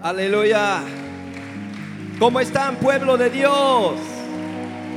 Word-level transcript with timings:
Aleluya. 0.00 0.82
¿Cómo 2.20 2.38
están, 2.38 2.76
pueblo 2.76 3.16
de 3.16 3.30
Dios? 3.30 3.94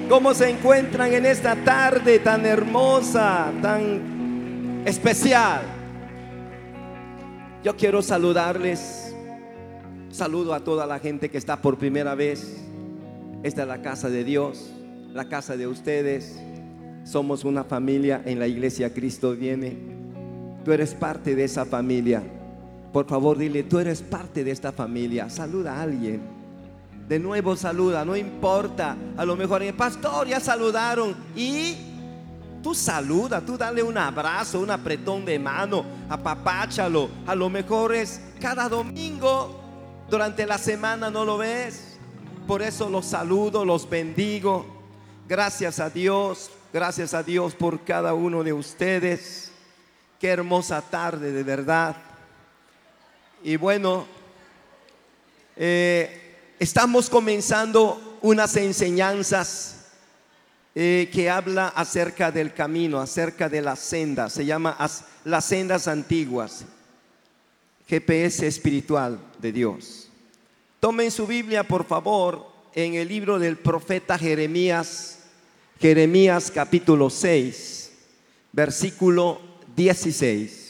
¿Cómo 0.08 0.34
se 0.36 0.50
encuentran 0.50 1.12
en 1.14 1.26
esta 1.26 1.56
tarde 1.56 2.20
tan 2.20 2.46
hermosa, 2.46 3.52
tan 3.64 4.84
especial? 4.86 5.62
Yo 7.64 7.76
quiero 7.76 8.04
saludarles. 8.04 9.16
Saludo 10.12 10.54
a 10.54 10.60
toda 10.60 10.86
la 10.86 11.00
gente 11.00 11.32
que 11.32 11.38
está 11.40 11.60
por 11.60 11.80
primera 11.80 12.14
vez. 12.14 12.64
Esta 13.42 13.64
es 13.64 13.68
la 13.68 13.82
casa 13.82 14.08
de 14.08 14.24
Dios, 14.24 14.72
la 15.14 15.28
casa 15.28 15.58
de 15.58 15.66
ustedes. 15.66 16.40
Somos 17.06 17.44
una 17.44 17.64
familia 17.64 18.22
en 18.24 18.38
la 18.38 18.46
iglesia 18.46 18.94
Cristo 18.94 19.36
viene. 19.36 19.78
Tú 20.64 20.72
eres 20.72 20.94
parte 20.94 21.34
de 21.34 21.46
esa 21.46 21.66
familia. 21.66 22.22
Por 22.92 23.08
favor, 23.08 23.38
dile, 23.38 23.64
tú 23.64 23.80
eres 23.80 24.02
parte 24.02 24.44
de 24.44 24.52
esta 24.52 24.72
familia. 24.72 25.30
Saluda 25.30 25.78
a 25.78 25.84
alguien. 25.84 26.22
De 27.08 27.20
nuevo 27.20 27.56
saluda, 27.56 28.06
no 28.06 28.16
importa. 28.16 28.96
A 29.18 29.26
lo 29.26 29.36
mejor 29.36 29.64
el 29.64 29.74
pastor 29.74 30.28
ya 30.28 30.40
saludaron 30.40 31.16
y 31.36 31.76
tú 32.62 32.76
saluda, 32.76 33.42
tú 33.42 33.58
dale 33.58 33.84
un 33.84 33.98
abrazo, 33.98 34.60
un 34.60 34.72
apretón 34.72 35.26
de 35.26 35.40
mano, 35.40 35.86
apapáchalo. 36.10 37.10
A 37.26 37.36
lo 37.36 37.50
mejor 37.50 37.96
es 37.96 38.22
cada 38.40 38.70
domingo 38.70 39.62
durante 40.10 40.46
la 40.46 40.58
semana 40.58 41.10
no 41.10 41.24
lo 41.24 41.38
ves. 41.38 41.98
Por 42.46 42.62
eso 42.62 42.90
los 42.90 43.06
saludo, 43.06 43.64
los 43.64 43.90
bendigo. 43.90 44.66
Gracias 45.28 45.80
a 45.80 45.90
Dios, 45.90 46.52
gracias 46.74 47.14
a 47.14 47.24
Dios 47.24 47.56
por 47.56 47.86
cada 47.86 48.14
uno 48.14 48.44
de 48.44 48.52
ustedes. 48.52 49.52
Qué 50.20 50.28
hermosa 50.28 50.82
tarde, 50.82 51.32
de 51.32 51.44
verdad. 51.44 51.96
Y 53.44 53.56
bueno, 53.56 54.06
eh, 55.56 56.36
estamos 56.60 57.10
comenzando 57.10 58.20
unas 58.22 58.56
enseñanzas 58.56 59.88
eh, 60.76 61.10
que 61.12 61.28
habla 61.28 61.70
acerca 61.70 62.32
del 62.32 62.54
camino, 62.54 63.00
acerca 63.00 63.50
de 63.50 63.62
las 63.62 63.80
sendas. 63.80 64.34
Se 64.34 64.46
llama 64.46 64.78
las 65.26 65.46
sendas 65.46 65.88
antiguas, 65.88 66.66
GPS 67.88 68.46
espiritual 68.46 69.20
de 69.40 69.52
Dios. 69.52 70.10
Tomen 70.80 71.10
su 71.10 71.26
Biblia, 71.26 71.64
por 71.64 71.86
favor, 71.86 72.46
en 72.76 72.94
el 72.94 73.08
libro 73.08 73.40
del 73.40 73.58
profeta 73.58 74.20
Jeremías, 74.20 75.18
Jeremías 75.80 76.52
capítulo 76.52 77.10
6, 77.10 77.92
versículo 78.52 79.42
16. 79.76 80.61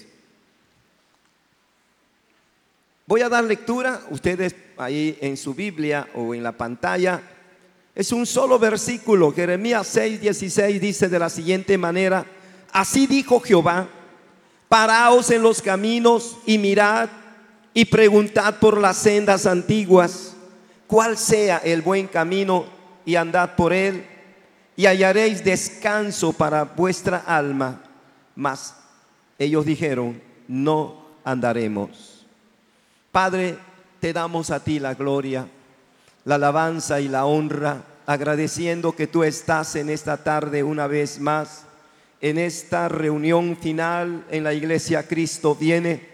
Voy 3.11 3.19
a 3.23 3.27
dar 3.27 3.43
lectura, 3.43 4.03
ustedes 4.09 4.55
ahí 4.77 5.17
en 5.19 5.35
su 5.35 5.53
Biblia 5.53 6.07
o 6.15 6.33
en 6.33 6.41
la 6.41 6.53
pantalla. 6.53 7.21
Es 7.93 8.13
un 8.13 8.25
solo 8.25 8.57
versículo, 8.57 9.33
Jeremías 9.33 9.85
6, 9.87 10.21
16 10.21 10.79
dice 10.79 11.09
de 11.09 11.19
la 11.19 11.29
siguiente 11.29 11.77
manera, 11.77 12.25
así 12.71 13.07
dijo 13.07 13.41
Jehová, 13.41 13.89
paraos 14.69 15.29
en 15.29 15.41
los 15.41 15.61
caminos 15.61 16.37
y 16.45 16.57
mirad 16.57 17.09
y 17.73 17.83
preguntad 17.83 18.59
por 18.61 18.77
las 18.77 18.95
sendas 18.95 19.45
antiguas, 19.45 20.37
cuál 20.87 21.17
sea 21.17 21.57
el 21.57 21.81
buen 21.81 22.07
camino 22.07 22.63
y 23.03 23.17
andad 23.17 23.57
por 23.57 23.73
él 23.73 24.05
y 24.77 24.85
hallaréis 24.85 25.43
descanso 25.43 26.31
para 26.31 26.63
vuestra 26.63 27.17
alma. 27.17 27.83
Mas 28.37 28.73
ellos 29.37 29.65
dijeron, 29.65 30.21
no 30.47 30.95
andaremos. 31.25 32.10
Padre, 33.11 33.57
te 33.99 34.13
damos 34.13 34.51
a 34.51 34.63
ti 34.63 34.79
la 34.79 34.93
gloria, 34.93 35.45
la 36.23 36.35
alabanza 36.35 37.01
y 37.01 37.09
la 37.09 37.25
honra, 37.25 37.83
agradeciendo 38.05 38.95
que 38.95 39.05
tú 39.05 39.25
estás 39.25 39.75
en 39.75 39.89
esta 39.89 40.23
tarde 40.23 40.63
una 40.63 40.87
vez 40.87 41.19
más, 41.19 41.65
en 42.21 42.37
esta 42.37 42.87
reunión 42.87 43.57
final 43.57 44.25
en 44.31 44.45
la 44.45 44.53
iglesia 44.53 45.09
Cristo 45.09 45.55
viene, 45.55 46.07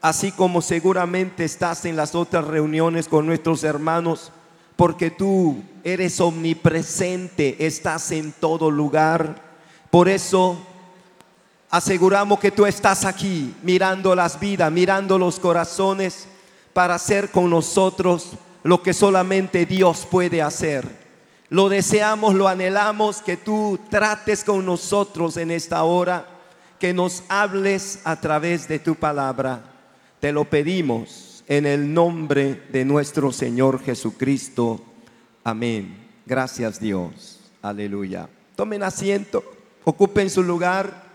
así 0.00 0.32
como 0.32 0.62
seguramente 0.62 1.44
estás 1.44 1.84
en 1.84 1.96
las 1.96 2.14
otras 2.14 2.46
reuniones 2.46 3.08
con 3.08 3.26
nuestros 3.26 3.62
hermanos, 3.62 4.32
porque 4.74 5.10
tú 5.10 5.62
eres 5.84 6.18
omnipresente, 6.18 7.66
estás 7.66 8.10
en 8.12 8.32
todo 8.32 8.70
lugar. 8.70 9.42
Por 9.90 10.08
eso 10.08 10.56
aseguramos 11.68 12.38
que 12.38 12.52
tú 12.52 12.64
estás 12.64 13.04
aquí 13.04 13.54
mirando 13.62 14.14
las 14.14 14.40
vidas, 14.40 14.72
mirando 14.72 15.18
los 15.18 15.38
corazones 15.38 16.26
para 16.78 16.94
hacer 16.94 17.32
con 17.32 17.50
nosotros 17.50 18.34
lo 18.62 18.84
que 18.84 18.94
solamente 18.94 19.66
Dios 19.66 20.06
puede 20.08 20.40
hacer. 20.40 20.86
Lo 21.48 21.68
deseamos, 21.68 22.36
lo 22.36 22.46
anhelamos, 22.46 23.20
que 23.20 23.36
tú 23.36 23.80
trates 23.90 24.44
con 24.44 24.64
nosotros 24.64 25.36
en 25.38 25.50
esta 25.50 25.82
hora, 25.82 26.28
que 26.78 26.94
nos 26.94 27.24
hables 27.28 27.98
a 28.04 28.20
través 28.20 28.68
de 28.68 28.78
tu 28.78 28.94
palabra. 28.94 29.60
Te 30.20 30.30
lo 30.30 30.44
pedimos 30.44 31.42
en 31.48 31.66
el 31.66 31.92
nombre 31.92 32.62
de 32.70 32.84
nuestro 32.84 33.32
Señor 33.32 33.82
Jesucristo. 33.82 34.80
Amén. 35.42 35.96
Gracias 36.26 36.78
Dios. 36.78 37.40
Aleluya. 37.60 38.28
Tomen 38.54 38.84
asiento, 38.84 39.42
ocupen 39.82 40.30
su 40.30 40.44
lugar. 40.44 41.07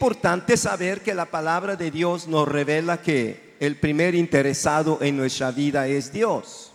Importante 0.00 0.56
saber 0.56 1.02
que 1.02 1.12
la 1.12 1.26
palabra 1.26 1.76
de 1.76 1.90
Dios 1.90 2.26
nos 2.26 2.48
revela 2.48 3.02
que 3.02 3.54
el 3.60 3.76
primer 3.76 4.14
interesado 4.14 4.96
en 5.02 5.14
nuestra 5.14 5.50
vida 5.50 5.88
es 5.88 6.10
Dios. 6.10 6.72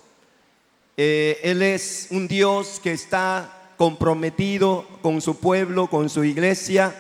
Eh, 0.96 1.40
él 1.41 1.64
es 1.64 2.06
un 2.12 2.28
Dios 2.28 2.80
que 2.84 2.91
está 2.91 3.72
comprometido 3.78 4.88
con 5.02 5.22
su 5.22 5.40
pueblo, 5.40 5.88
con 5.88 6.08
su 6.08 6.24
iglesia 6.24 6.96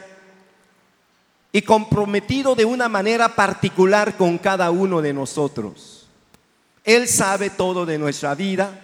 y 1.51 1.61
comprometido 1.61 2.55
de 2.55 2.65
una 2.65 2.89
manera 2.89 3.35
particular 3.35 4.17
con 4.17 4.39
cada 4.39 4.71
uno 4.71 5.03
de 5.03 5.13
nosotros. 5.13 6.07
Él 6.83 7.07
sabe 7.07 7.51
todo 7.51 7.85
de 7.85 7.99
nuestra 7.99 8.33
vida. 8.33 8.81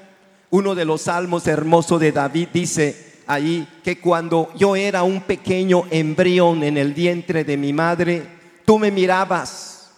Uno 0.52 0.76
de 0.76 0.86
los 0.86 1.02
salmos 1.02 1.48
hermosos 1.48 2.00
de 2.00 2.12
David 2.12 2.50
dice, 2.54 3.11
ahí 3.32 3.66
que 3.82 3.98
cuando 4.00 4.52
yo 4.58 4.76
era 4.76 5.04
un 5.04 5.22
pequeño 5.22 5.86
embrión 5.90 6.64
en 6.64 6.78
el 6.78 6.94
vientre 6.94 7.46
de 7.46 7.56
mi 7.56 7.72
madre, 7.72 8.24
tú 8.66 8.78
me 8.78 8.92
mirabas 8.92 9.90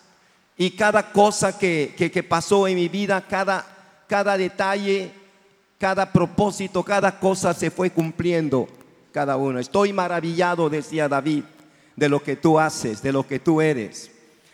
y 0.55 0.71
cada 0.71 1.11
cosa 1.11 1.57
que, 1.57 1.95
que, 1.97 2.23
pasó 2.23 2.67
en 2.67 2.75
mi 2.75 2.87
vida, 2.89 3.25
cada, 3.27 3.65
cada 4.07 4.37
detalle, 4.37 5.11
cada 5.79 6.11
propósito, 6.11 6.83
cada 6.83 7.19
cosa 7.19 7.55
se 7.55 7.71
fue 7.71 7.89
cumpliendo 7.89 8.67
cada 9.11 9.35
uno. 9.35 9.57
Estoy 9.57 9.93
maravillado, 9.93 10.69
decía 10.69 11.09
David, 11.09 11.43
de 11.95 12.09
lo 12.09 12.21
que 12.21 12.35
tú 12.35 12.59
haces, 12.59 13.01
de 13.01 13.11
lo 13.11 13.25
que 13.25 13.39
tú 13.39 13.61
eres, 13.61 14.11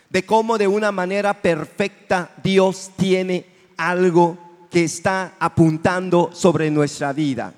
de 0.10 0.26
cómo 0.26 0.58
de 0.58 0.70
una 0.70 0.94
manera 0.94 1.34
perfecta 1.34 2.32
Dios 2.42 2.92
tiene 2.96 3.46
algo 3.76 4.38
que 4.72 4.86
está 4.86 5.34
apuntando 5.38 6.30
sobre 6.32 6.72
nuestra 6.72 7.12
vida 7.12 7.54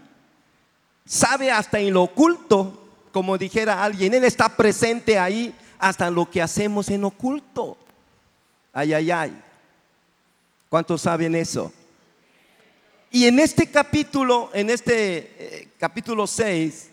sabe 1.12 1.52
hasta 1.52 1.78
en 1.78 1.94
lo 1.94 2.04
oculto, 2.04 2.88
como 3.12 3.38
dijera 3.38 3.84
alguien, 3.84 4.14
Él 4.14 4.24
está 4.24 4.56
presente 4.56 5.20
ahí 5.20 5.54
hasta 5.78 6.10
lo 6.10 6.30
que 6.30 6.42
hacemos 6.42 6.88
en 6.90 7.04
oculto. 7.04 7.78
Ay, 8.72 8.94
ay, 8.94 9.12
ay. 9.12 9.42
¿Cuántos 10.70 11.02
saben 11.02 11.36
eso? 11.36 11.74
Y 13.12 13.26
en 13.26 13.40
este 13.40 13.70
capítulo, 13.70 14.52
en 14.54 14.70
este 14.70 15.18
eh, 15.38 15.68
capítulo 15.78 16.26
6, 16.26 16.90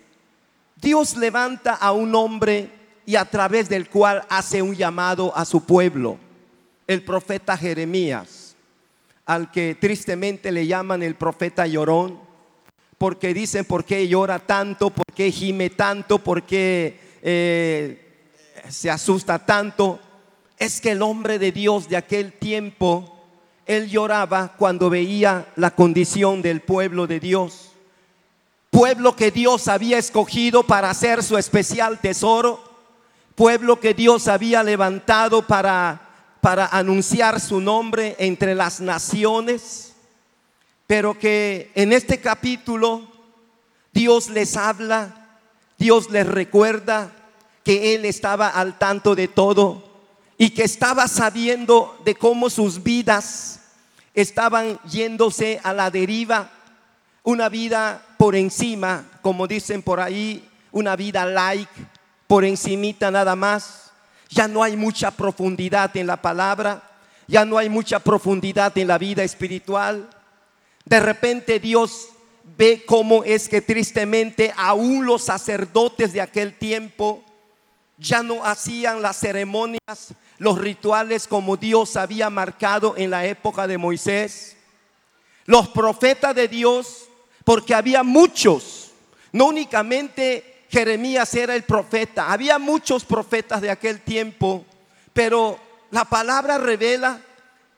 Dios 0.74 1.16
levanta 1.16 1.74
a 1.74 1.92
un 1.92 2.12
hombre 2.16 2.72
y 3.06 3.14
a 3.14 3.24
través 3.24 3.68
del 3.68 3.88
cual 3.88 4.26
hace 4.28 4.62
un 4.62 4.74
llamado 4.74 5.32
a 5.36 5.44
su 5.44 5.64
pueblo, 5.64 6.18
el 6.88 7.04
profeta 7.04 7.56
Jeremías, 7.56 8.56
al 9.24 9.52
que 9.52 9.76
tristemente 9.76 10.50
le 10.50 10.66
llaman 10.66 11.04
el 11.04 11.14
profeta 11.14 11.68
llorón, 11.68 12.27
porque 12.98 13.32
dicen 13.32 13.64
por 13.64 13.84
qué 13.84 14.08
llora 14.08 14.40
tanto, 14.40 14.90
por 14.90 15.06
qué 15.14 15.30
gime 15.30 15.70
tanto, 15.70 16.18
por 16.18 16.42
qué 16.42 16.98
eh, 17.22 18.32
se 18.68 18.90
asusta 18.90 19.38
tanto. 19.38 20.00
Es 20.58 20.80
que 20.80 20.90
el 20.90 21.02
hombre 21.02 21.38
de 21.38 21.52
Dios 21.52 21.88
de 21.88 21.96
aquel 21.96 22.32
tiempo, 22.32 23.16
él 23.66 23.88
lloraba 23.88 24.54
cuando 24.58 24.90
veía 24.90 25.46
la 25.54 25.70
condición 25.70 26.42
del 26.42 26.60
pueblo 26.60 27.06
de 27.06 27.20
Dios. 27.20 27.70
Pueblo 28.70 29.14
que 29.14 29.30
Dios 29.30 29.68
había 29.68 29.98
escogido 29.98 30.64
para 30.64 30.90
hacer 30.90 31.22
su 31.22 31.38
especial 31.38 32.00
tesoro. 32.00 32.60
Pueblo 33.36 33.78
que 33.78 33.94
Dios 33.94 34.26
había 34.26 34.64
levantado 34.64 35.46
para, 35.46 36.34
para 36.40 36.66
anunciar 36.66 37.38
su 37.40 37.60
nombre 37.60 38.16
entre 38.18 38.56
las 38.56 38.80
naciones 38.80 39.87
pero 40.88 41.16
que 41.16 41.70
en 41.76 41.92
este 41.92 42.20
capítulo 42.20 43.06
Dios 43.92 44.28
les 44.30 44.56
habla 44.56 45.18
Dios 45.78 46.10
les 46.10 46.26
recuerda 46.26 47.12
que 47.62 47.94
Él 47.94 48.04
estaba 48.04 48.48
al 48.48 48.78
tanto 48.78 49.14
de 49.14 49.28
todo 49.28 49.84
y 50.36 50.50
que 50.50 50.64
estaba 50.64 51.06
sabiendo 51.06 51.96
de 52.04 52.16
cómo 52.16 52.50
sus 52.50 52.82
vidas 52.82 53.60
estaban 54.12 54.80
yéndose 54.90 55.60
a 55.62 55.72
la 55.72 55.90
deriva, 55.90 56.50
una 57.22 57.48
vida 57.48 58.02
por 58.16 58.34
encima, 58.34 59.04
como 59.22 59.46
dicen 59.46 59.82
por 59.82 60.00
ahí, 60.00 60.48
una 60.72 60.96
vida 60.96 61.24
like, 61.24 61.70
por 62.26 62.44
encimita 62.44 63.10
nada 63.10 63.36
más. 63.36 63.92
Ya 64.30 64.48
no 64.48 64.62
hay 64.62 64.76
mucha 64.76 65.12
profundidad 65.12 65.96
en 65.96 66.08
la 66.08 66.20
palabra, 66.20 66.82
ya 67.28 67.44
no 67.44 67.56
hay 67.58 67.68
mucha 67.68 68.00
profundidad 68.00 68.76
en 68.76 68.88
la 68.88 68.98
vida 68.98 69.22
espiritual. 69.22 70.08
De 70.88 71.00
repente 71.00 71.60
Dios 71.60 72.08
ve 72.56 72.82
cómo 72.86 73.22
es 73.22 73.46
que 73.46 73.60
tristemente 73.60 74.54
aún 74.56 75.04
los 75.04 75.22
sacerdotes 75.22 76.14
de 76.14 76.22
aquel 76.22 76.56
tiempo 76.56 77.22
ya 77.98 78.22
no 78.22 78.42
hacían 78.42 79.02
las 79.02 79.18
ceremonias, 79.18 80.14
los 80.38 80.56
rituales 80.56 81.26
como 81.26 81.58
Dios 81.58 81.96
había 81.96 82.30
marcado 82.30 82.94
en 82.96 83.10
la 83.10 83.26
época 83.26 83.66
de 83.66 83.76
Moisés. 83.76 84.56
Los 85.44 85.68
profetas 85.68 86.34
de 86.34 86.48
Dios, 86.48 87.08
porque 87.44 87.74
había 87.74 88.02
muchos, 88.02 88.92
no 89.30 89.48
únicamente 89.48 90.64
Jeremías 90.70 91.34
era 91.34 91.54
el 91.54 91.64
profeta, 91.64 92.32
había 92.32 92.58
muchos 92.58 93.04
profetas 93.04 93.60
de 93.60 93.70
aquel 93.70 94.00
tiempo, 94.00 94.64
pero 95.12 95.58
la 95.90 96.06
palabra 96.06 96.56
revela 96.56 97.20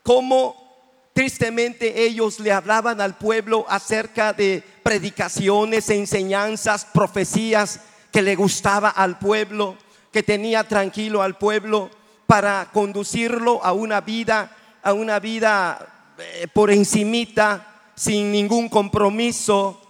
cómo 0.05 0.70
tristemente 1.13 2.05
ellos 2.05 2.41
le 2.41 2.53
hablaban 2.53 3.01
al 3.01 3.17
pueblo 3.17 3.67
acerca 3.69 4.33
de 4.33 4.63
predicaciones, 4.83 5.91
enseñanzas, 5.91 6.85
profecías 6.85 7.81
que 8.13 8.23
le 8.23 8.37
gustaba 8.37 8.89
al 8.91 9.19
pueblo, 9.19 9.77
que 10.13 10.23
tenía 10.23 10.65
tranquilo 10.65 11.23
al 11.23 11.37
pueblo 11.37 11.91
para 12.27 12.69
conducirlo 12.73 13.63
a 13.65 13.73
una 13.73 14.01
vida, 14.01 14.57
a 14.83 14.93
una 14.93 15.19
vida 15.19 16.15
eh, 16.19 16.47
por 16.53 16.71
encimita, 16.71 17.67
sin 17.95 18.33
ningún 18.33 18.69
compromiso, 18.69 19.81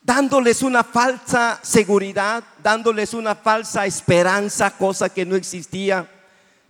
dándoles 0.00 0.62
una 0.62 0.82
falsa 0.82 1.60
seguridad, 1.62 2.42
dándoles 2.62 3.12
una 3.12 3.34
falsa 3.34 3.84
esperanza, 3.86 4.70
cosa 4.70 5.10
que 5.10 5.26
no 5.26 5.36
existía 5.36 6.08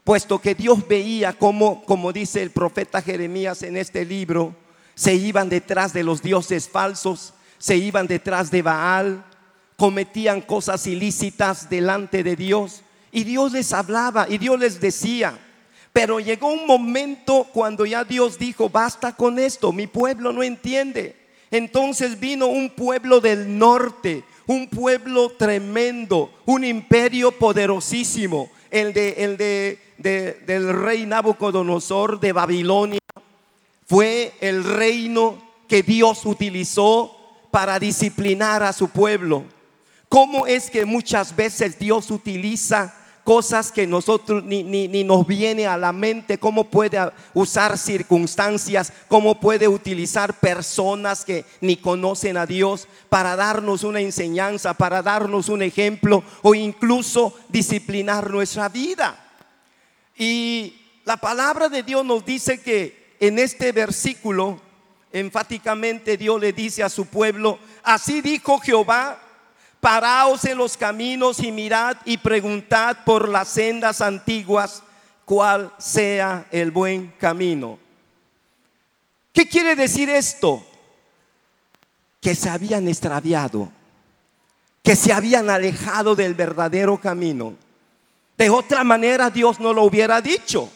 puesto 0.08 0.38
que 0.38 0.54
Dios 0.54 0.88
veía 0.88 1.34
como, 1.34 1.84
como 1.84 2.14
dice 2.14 2.40
el 2.40 2.50
profeta 2.50 3.02
Jeremías 3.02 3.62
en 3.62 3.76
este 3.76 4.06
libro, 4.06 4.56
se 4.94 5.14
iban 5.14 5.50
detrás 5.50 5.92
de 5.92 6.02
los 6.02 6.22
dioses 6.22 6.66
falsos, 6.66 7.34
se 7.58 7.76
iban 7.76 8.06
detrás 8.06 8.50
de 8.50 8.62
Baal, 8.62 9.22
cometían 9.76 10.40
cosas 10.40 10.86
ilícitas 10.86 11.68
delante 11.68 12.22
de 12.22 12.36
Dios. 12.36 12.84
Y 13.12 13.24
Dios 13.24 13.52
les 13.52 13.70
hablaba 13.74 14.26
y 14.30 14.38
Dios 14.38 14.58
les 14.58 14.80
decía. 14.80 15.38
Pero 15.92 16.20
llegó 16.20 16.48
un 16.48 16.66
momento 16.66 17.46
cuando 17.52 17.84
ya 17.84 18.02
Dios 18.02 18.38
dijo, 18.38 18.70
basta 18.70 19.14
con 19.14 19.38
esto, 19.38 19.74
mi 19.74 19.88
pueblo 19.88 20.32
no 20.32 20.42
entiende. 20.42 21.16
Entonces 21.50 22.18
vino 22.18 22.46
un 22.46 22.70
pueblo 22.70 23.20
del 23.20 23.58
norte, 23.58 24.24
un 24.46 24.68
pueblo 24.68 25.32
tremendo, 25.36 26.32
un 26.46 26.64
imperio 26.64 27.30
poderosísimo, 27.30 28.50
el 28.70 28.94
de, 28.94 29.10
el 29.18 29.36
de 29.36 29.87
del 29.98 30.72
rey 30.72 31.06
Nabucodonosor 31.06 32.20
de 32.20 32.32
Babilonia 32.32 33.00
fue 33.86 34.32
el 34.40 34.64
reino 34.64 35.42
que 35.66 35.82
Dios 35.82 36.24
utilizó 36.24 37.14
para 37.50 37.78
disciplinar 37.78 38.62
a 38.62 38.72
su 38.72 38.88
pueblo. 38.88 39.44
¿Cómo 40.08 40.46
es 40.46 40.70
que 40.70 40.84
muchas 40.84 41.34
veces 41.34 41.78
Dios 41.78 42.10
utiliza 42.10 42.94
cosas 43.24 43.70
que 43.70 43.86
nosotros 43.86 44.42
ni, 44.44 44.62
ni, 44.62 45.04
nos 45.04 45.26
viene 45.26 45.66
a 45.66 45.76
la 45.76 45.92
mente? 45.92 46.38
¿Cómo 46.38 46.64
puede 46.64 46.98
usar 47.34 47.76
circunstancias? 47.76 48.92
¿Cómo 49.08 49.38
puede 49.38 49.68
utilizar 49.68 50.38
personas 50.40 51.24
que 51.24 51.44
ni 51.60 51.76
conocen 51.76 52.38
a 52.38 52.46
Dios 52.46 52.88
para 53.10 53.36
darnos 53.36 53.84
una 53.84 54.00
enseñanza, 54.00 54.72
para 54.74 55.02
darnos 55.02 55.50
un 55.50 55.60
ejemplo 55.60 56.22
o 56.40 56.54
incluso 56.54 57.34
disciplinar 57.50 58.30
nuestra 58.30 58.70
vida? 58.70 59.27
Y 60.18 60.74
la 61.04 61.16
palabra 61.16 61.68
de 61.68 61.84
Dios 61.84 62.04
nos 62.04 62.24
dice 62.24 62.60
que 62.60 63.14
en 63.20 63.38
este 63.38 63.70
versículo, 63.70 64.60
enfáticamente 65.12 66.16
Dios 66.16 66.40
le 66.40 66.52
dice 66.52 66.82
a 66.82 66.88
su 66.88 67.06
pueblo, 67.06 67.58
así 67.84 68.20
dijo 68.20 68.58
Jehová, 68.58 69.22
paraos 69.80 70.44
en 70.44 70.58
los 70.58 70.76
caminos 70.76 71.38
y 71.40 71.52
mirad 71.52 71.96
y 72.04 72.18
preguntad 72.18 72.98
por 73.04 73.28
las 73.28 73.48
sendas 73.48 74.00
antiguas 74.00 74.82
cuál 75.24 75.72
sea 75.78 76.46
el 76.50 76.72
buen 76.72 77.14
camino. 77.18 77.78
¿Qué 79.32 79.48
quiere 79.48 79.76
decir 79.76 80.10
esto? 80.10 80.66
Que 82.20 82.34
se 82.34 82.50
habían 82.50 82.88
extraviado, 82.88 83.70
que 84.82 84.96
se 84.96 85.12
habían 85.12 85.48
alejado 85.48 86.16
del 86.16 86.34
verdadero 86.34 86.98
camino 86.98 87.54
de 88.38 88.48
otra 88.50 88.84
manera 88.84 89.30
Dios 89.30 89.58
no 89.58 89.72
lo 89.72 89.82
hubiera 89.82 90.20
dicho. 90.20 90.70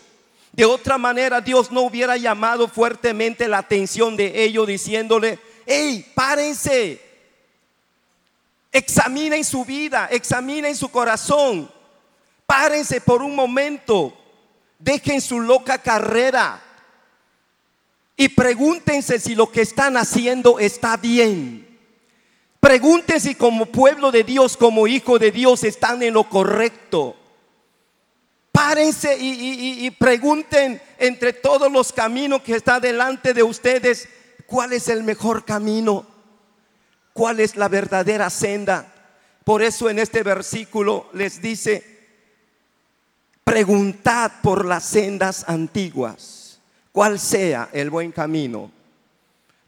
De 0.50 0.64
otra 0.64 0.98
manera 0.98 1.40
Dios 1.40 1.70
no 1.70 1.82
hubiera 1.82 2.16
llamado 2.16 2.66
fuertemente 2.66 3.46
la 3.46 3.58
atención 3.58 4.16
de 4.16 4.42
ellos 4.42 4.66
diciéndole, 4.66 5.38
hey, 5.64 6.04
párense, 6.12 7.00
examinen 8.72 9.44
su 9.44 9.64
vida, 9.64 10.08
examinen 10.10 10.74
su 10.74 10.90
corazón, 10.90 11.70
párense 12.46 13.00
por 13.00 13.22
un 13.22 13.36
momento, 13.36 14.12
dejen 14.80 15.20
su 15.20 15.40
loca 15.40 15.78
carrera. 15.78 16.60
Y 18.16 18.28
pregúntense 18.28 19.20
si 19.20 19.36
lo 19.36 19.50
que 19.52 19.62
están 19.62 19.96
haciendo 19.96 20.58
está 20.58 20.96
bien. 20.96 21.78
Pregúntense 22.58 23.28
si 23.28 23.34
como 23.36 23.66
pueblo 23.66 24.10
de 24.10 24.24
Dios, 24.24 24.56
como 24.56 24.88
hijo 24.88 25.20
de 25.20 25.30
Dios, 25.30 25.62
están 25.62 26.02
en 26.02 26.14
lo 26.14 26.28
correcto 26.28 27.16
párense 28.52 29.16
y, 29.18 29.90
pregunten 29.92 30.80
entre 30.98 31.32
todos 31.32 31.72
los 31.72 31.92
caminos 31.92 32.42
que 32.42 32.54
está 32.54 32.78
delante 32.78 33.32
de 33.32 33.42
ustedes, 33.42 34.08
¿cuál 34.46 34.74
es 34.74 34.88
el 34.88 35.02
mejor 35.02 35.44
camino? 35.44 36.06
¿Cuál 37.14 37.40
es 37.40 37.56
la 37.56 37.68
verdadera 37.68 38.28
senda? 38.28 38.92
Por 39.44 39.62
eso 39.62 39.88
en 39.88 39.98
este 39.98 40.22
versículo 40.22 41.08
les 41.14 41.40
dice, 41.40 41.82
preguntad 43.42 44.30
por 44.42 44.66
las 44.66 44.84
sendas 44.84 45.44
antiguas, 45.48 46.60
cuál 46.92 47.18
sea 47.18 47.70
el 47.72 47.90
buen 47.90 48.12
camino. 48.12 48.70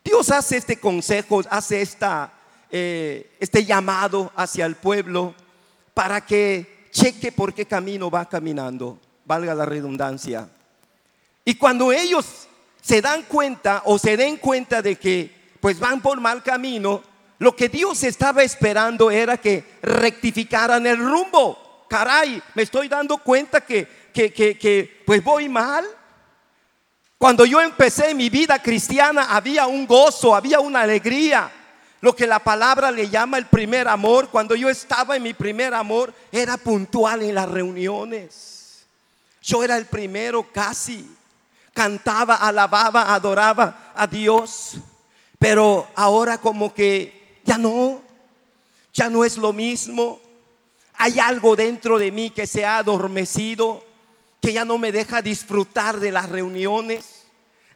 Dios 0.04 0.30
hace 0.30 0.58
este 0.58 0.78
consejo, 0.78 1.40
hace 1.48 1.80
esta, 1.80 2.32
eh, 2.70 3.30
este 3.40 3.64
llamado 3.64 4.30
hacia 4.36 4.66
el 4.66 4.76
pueblo 4.76 5.34
para 5.94 6.24
que 6.26 6.73
cheque 6.94 7.32
por 7.32 7.52
qué 7.52 7.66
camino 7.66 8.08
va 8.08 8.26
caminando, 8.28 8.98
valga 9.26 9.52
la 9.54 9.66
redundancia. 9.66 10.48
Y 11.44 11.56
cuando 11.56 11.92
ellos 11.92 12.46
se 12.80 13.02
dan 13.02 13.24
cuenta 13.24 13.82
o 13.84 13.98
se 13.98 14.16
den 14.16 14.36
cuenta 14.36 14.80
de 14.80 14.96
que 14.96 15.34
pues 15.60 15.78
van 15.78 16.00
por 16.00 16.20
mal 16.20 16.42
camino, 16.42 17.02
lo 17.38 17.56
que 17.56 17.68
Dios 17.68 18.02
estaba 18.04 18.42
esperando 18.42 19.10
era 19.10 19.36
que 19.36 19.64
rectificaran 19.82 20.86
el 20.86 20.98
rumbo. 20.98 21.86
Caray, 21.88 22.40
me 22.54 22.62
estoy 22.62 22.88
dando 22.88 23.18
cuenta 23.18 23.60
que, 23.60 23.88
que, 24.12 24.32
que, 24.32 25.02
pues 25.04 25.22
voy 25.22 25.48
mal. 25.48 25.84
Cuando 27.18 27.44
yo 27.44 27.60
empecé 27.60 28.14
mi 28.14 28.30
vida 28.30 28.62
cristiana 28.62 29.34
había 29.34 29.66
un 29.66 29.86
gozo, 29.86 30.34
había 30.34 30.60
una 30.60 30.82
alegría, 30.82 31.50
lo 32.04 32.14
que 32.14 32.26
la 32.26 32.38
palabra 32.38 32.90
le 32.90 33.08
llama 33.08 33.38
el 33.38 33.46
primer 33.46 33.88
amor. 33.88 34.28
Cuando 34.28 34.54
yo 34.54 34.68
estaba 34.68 35.16
en 35.16 35.22
mi 35.22 35.32
primer 35.32 35.72
amor, 35.72 36.12
era 36.30 36.58
puntual 36.58 37.22
en 37.22 37.34
las 37.34 37.48
reuniones. 37.48 38.84
Yo 39.40 39.64
era 39.64 39.78
el 39.78 39.86
primero 39.86 40.46
casi. 40.52 41.08
Cantaba, 41.72 42.34
alababa, 42.34 43.14
adoraba 43.14 43.94
a 43.94 44.06
Dios. 44.06 44.74
Pero 45.38 45.88
ahora 45.94 46.36
como 46.36 46.74
que 46.74 47.40
ya 47.42 47.56
no, 47.56 48.02
ya 48.92 49.08
no 49.08 49.24
es 49.24 49.38
lo 49.38 49.54
mismo. 49.54 50.20
Hay 50.98 51.18
algo 51.18 51.56
dentro 51.56 51.98
de 51.98 52.12
mí 52.12 52.28
que 52.28 52.46
se 52.46 52.66
ha 52.66 52.76
adormecido, 52.76 53.82
que 54.42 54.52
ya 54.52 54.66
no 54.66 54.76
me 54.76 54.92
deja 54.92 55.22
disfrutar 55.22 55.98
de 55.98 56.12
las 56.12 56.28
reuniones. 56.28 57.24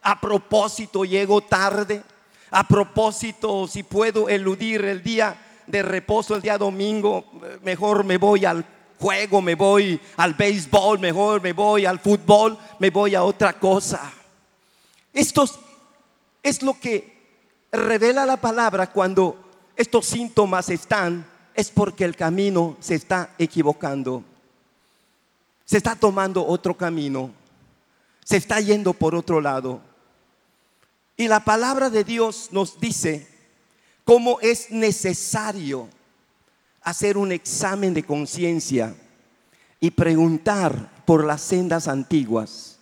A 0.03 0.21
propósito, 0.21 1.03
llego 1.03 1.41
tarde 1.41 2.03
a 2.51 2.67
propósito, 2.67 3.67
si 3.67 3.83
puedo 3.83 4.29
eludir 4.29 4.83
el 4.85 5.03
día 5.03 5.35
de 5.67 5.83
reposo, 5.83 6.35
el 6.35 6.41
día 6.41 6.57
domingo, 6.57 7.25
mejor 7.63 8.03
me 8.03 8.17
voy 8.17 8.45
al 8.45 8.65
juego, 8.99 9.41
me 9.41 9.55
voy 9.55 9.99
al 10.17 10.33
béisbol, 10.33 10.99
mejor 10.99 11.41
me 11.41 11.53
voy 11.53 11.85
al 11.85 11.99
fútbol, 11.99 12.57
me 12.79 12.89
voy 12.89 13.15
a 13.15 13.23
otra 13.23 13.53
cosa. 13.53 14.11
Esto 15.13 15.45
es 16.41 16.61
lo 16.61 16.79
que 16.79 17.19
revela 17.71 18.25
la 18.25 18.37
palabra 18.37 18.91
cuando 18.91 19.37
estos 19.75 20.07
síntomas 20.07 20.69
están 20.69 21.25
es 21.53 21.69
porque 21.69 22.05
el 22.05 22.15
camino 22.15 22.77
se 22.79 22.95
está 22.95 23.31
equivocando. 23.37 24.23
Se 25.65 25.77
está 25.77 25.95
tomando 25.95 26.45
otro 26.45 26.75
camino. 26.75 27.31
Se 28.23 28.37
está 28.37 28.59
yendo 28.59 28.93
por 28.93 29.13
otro 29.13 29.39
lado. 29.39 29.81
Y 31.19 31.27
la 31.27 31.41
palabra 31.41 31.89
de 31.89 32.05
Dios 32.05 32.47
nos 32.53 32.79
dice 32.79 33.27
cómo 34.05 34.39
es 34.39 34.71
necesario 34.71 35.89
hacer 36.81 37.17
un 37.17 37.33
examen 37.33 37.93
de 37.93 38.03
conciencia 38.03 38.95
y 39.81 39.91
preguntar 39.91 41.03
por 41.03 41.25
las 41.25 41.41
sendas 41.41 41.89
antiguas. 41.89 42.77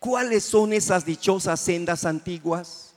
¿Cuáles 0.00 0.42
son 0.42 0.72
esas 0.72 1.04
dichosas 1.04 1.60
sendas 1.60 2.04
antiguas? 2.04 2.90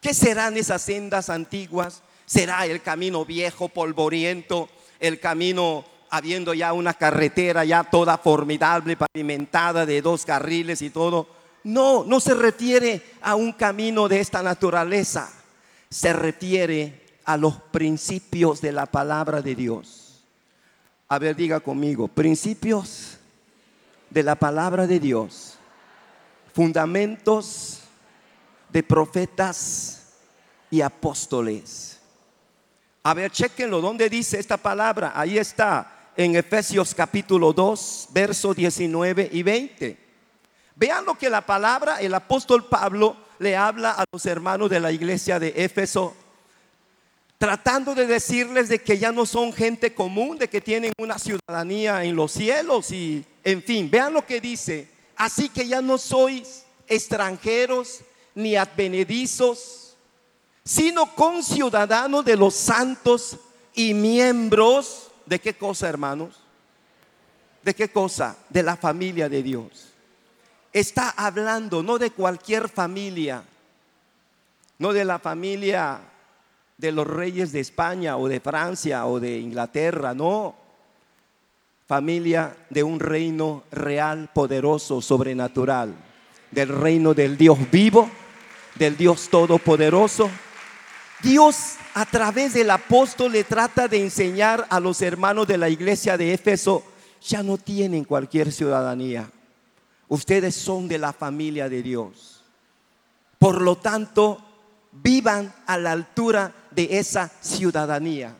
¿Qué 0.00 0.14
serán 0.14 0.56
esas 0.56 0.82
sendas 0.82 1.28
antiguas? 1.28 2.00
¿Será 2.24 2.66
el 2.66 2.82
camino 2.82 3.24
viejo, 3.24 3.68
polvoriento, 3.68 4.68
el 5.00 5.18
camino 5.18 5.84
habiendo 6.08 6.54
ya 6.54 6.72
una 6.72 6.94
carretera 6.94 7.64
ya 7.64 7.82
toda 7.82 8.16
formidable, 8.16 8.96
pavimentada 8.96 9.86
de 9.86 10.00
dos 10.00 10.24
carriles 10.24 10.82
y 10.82 10.90
todo? 10.90 11.39
No, 11.64 12.04
no 12.04 12.20
se 12.20 12.34
refiere 12.34 13.02
a 13.20 13.34
un 13.34 13.52
camino 13.52 14.08
de 14.08 14.20
esta 14.20 14.42
naturaleza, 14.42 15.30
se 15.90 16.12
refiere 16.12 17.04
a 17.24 17.36
los 17.36 17.56
principios 17.56 18.60
de 18.60 18.72
la 18.72 18.86
palabra 18.86 19.42
de 19.42 19.54
Dios. 19.54 20.22
A 21.08 21.18
ver, 21.18 21.36
diga 21.36 21.60
conmigo, 21.60 22.08
principios 22.08 23.18
de 24.08 24.22
la 24.22 24.36
palabra 24.36 24.86
de 24.86 25.00
Dios, 25.00 25.58
fundamentos 26.54 27.80
de 28.68 28.82
profetas 28.82 30.14
y 30.70 30.80
apóstoles. 30.80 31.98
A 33.02 33.14
ver, 33.14 33.30
chequenlo, 33.30 33.80
¿dónde 33.80 34.08
dice 34.08 34.38
esta 34.38 34.56
palabra? 34.56 35.12
Ahí 35.14 35.38
está, 35.38 36.10
en 36.16 36.36
Efesios 36.36 36.94
capítulo 36.94 37.52
2, 37.52 38.08
verso 38.12 38.54
19 38.54 39.30
y 39.32 39.42
20. 39.42 40.09
Vean 40.80 41.04
lo 41.04 41.14
que 41.18 41.28
la 41.28 41.44
palabra, 41.44 42.00
el 42.00 42.14
apóstol 42.14 42.64
Pablo 42.64 43.14
le 43.38 43.54
habla 43.54 43.90
a 43.90 44.04
los 44.10 44.24
hermanos 44.24 44.70
de 44.70 44.80
la 44.80 44.90
iglesia 44.90 45.38
de 45.38 45.52
Éfeso, 45.54 46.16
tratando 47.36 47.94
de 47.94 48.06
decirles 48.06 48.70
de 48.70 48.80
que 48.80 48.96
ya 48.96 49.12
no 49.12 49.26
son 49.26 49.52
gente 49.52 49.92
común, 49.92 50.38
de 50.38 50.48
que 50.48 50.62
tienen 50.62 50.94
una 50.98 51.18
ciudadanía 51.18 52.02
en 52.04 52.16
los 52.16 52.32
cielos 52.32 52.92
y, 52.92 53.22
en 53.44 53.62
fin, 53.62 53.90
vean 53.90 54.14
lo 54.14 54.24
que 54.24 54.40
dice. 54.40 54.88
Así 55.16 55.50
que 55.50 55.68
ya 55.68 55.82
no 55.82 55.98
sois 55.98 56.64
extranjeros 56.88 58.00
ni 58.34 58.56
advenedizos, 58.56 59.98
sino 60.64 61.14
conciudadanos 61.14 62.24
de 62.24 62.38
los 62.38 62.54
santos 62.54 63.36
y 63.74 63.92
miembros 63.92 65.10
de 65.26 65.38
qué 65.38 65.52
cosa, 65.52 65.90
hermanos? 65.90 66.40
¿De 67.62 67.74
qué 67.74 67.90
cosa? 67.90 68.34
De 68.48 68.62
la 68.62 68.78
familia 68.78 69.28
de 69.28 69.42
Dios 69.42 69.89
está 70.72 71.10
hablando 71.10 71.82
no 71.82 71.98
de 71.98 72.10
cualquier 72.10 72.68
familia, 72.68 73.42
no 74.78 74.92
de 74.92 75.04
la 75.04 75.18
familia 75.18 76.00
de 76.78 76.92
los 76.92 77.06
reyes 77.06 77.52
de 77.52 77.60
España 77.60 78.16
o 78.16 78.28
de 78.28 78.40
Francia 78.40 79.06
o 79.06 79.20
de 79.20 79.38
Inglaterra, 79.38 80.14
no. 80.14 80.54
Familia 81.86 82.56
de 82.70 82.84
un 82.84 83.00
reino 83.00 83.64
real, 83.72 84.30
poderoso, 84.32 85.02
sobrenatural, 85.02 85.94
del 86.50 86.68
reino 86.68 87.14
del 87.14 87.36
Dios 87.36 87.58
vivo, 87.70 88.08
del 88.76 88.96
Dios 88.96 89.28
todopoderoso. 89.28 90.30
Dios 91.20 91.74
a 91.94 92.06
través 92.06 92.54
del 92.54 92.70
apóstol 92.70 93.32
le 93.32 93.44
trata 93.44 93.88
de 93.88 94.00
enseñar 94.00 94.66
a 94.70 94.78
los 94.78 95.02
hermanos 95.02 95.48
de 95.48 95.58
la 95.58 95.68
iglesia 95.68 96.16
de 96.16 96.32
Éfeso, 96.32 96.84
ya 97.20 97.42
no 97.42 97.58
tienen 97.58 98.04
cualquier 98.04 98.52
ciudadanía 98.52 99.28
Ustedes 100.10 100.56
son 100.56 100.88
de 100.88 100.98
la 100.98 101.12
familia 101.12 101.68
de 101.68 101.84
Dios. 101.84 102.42
Por 103.38 103.62
lo 103.62 103.78
tanto, 103.78 104.44
vivan 104.90 105.54
a 105.66 105.78
la 105.78 105.92
altura 105.92 106.52
de 106.72 106.98
esa 106.98 107.30
ciudadanía. 107.40 108.36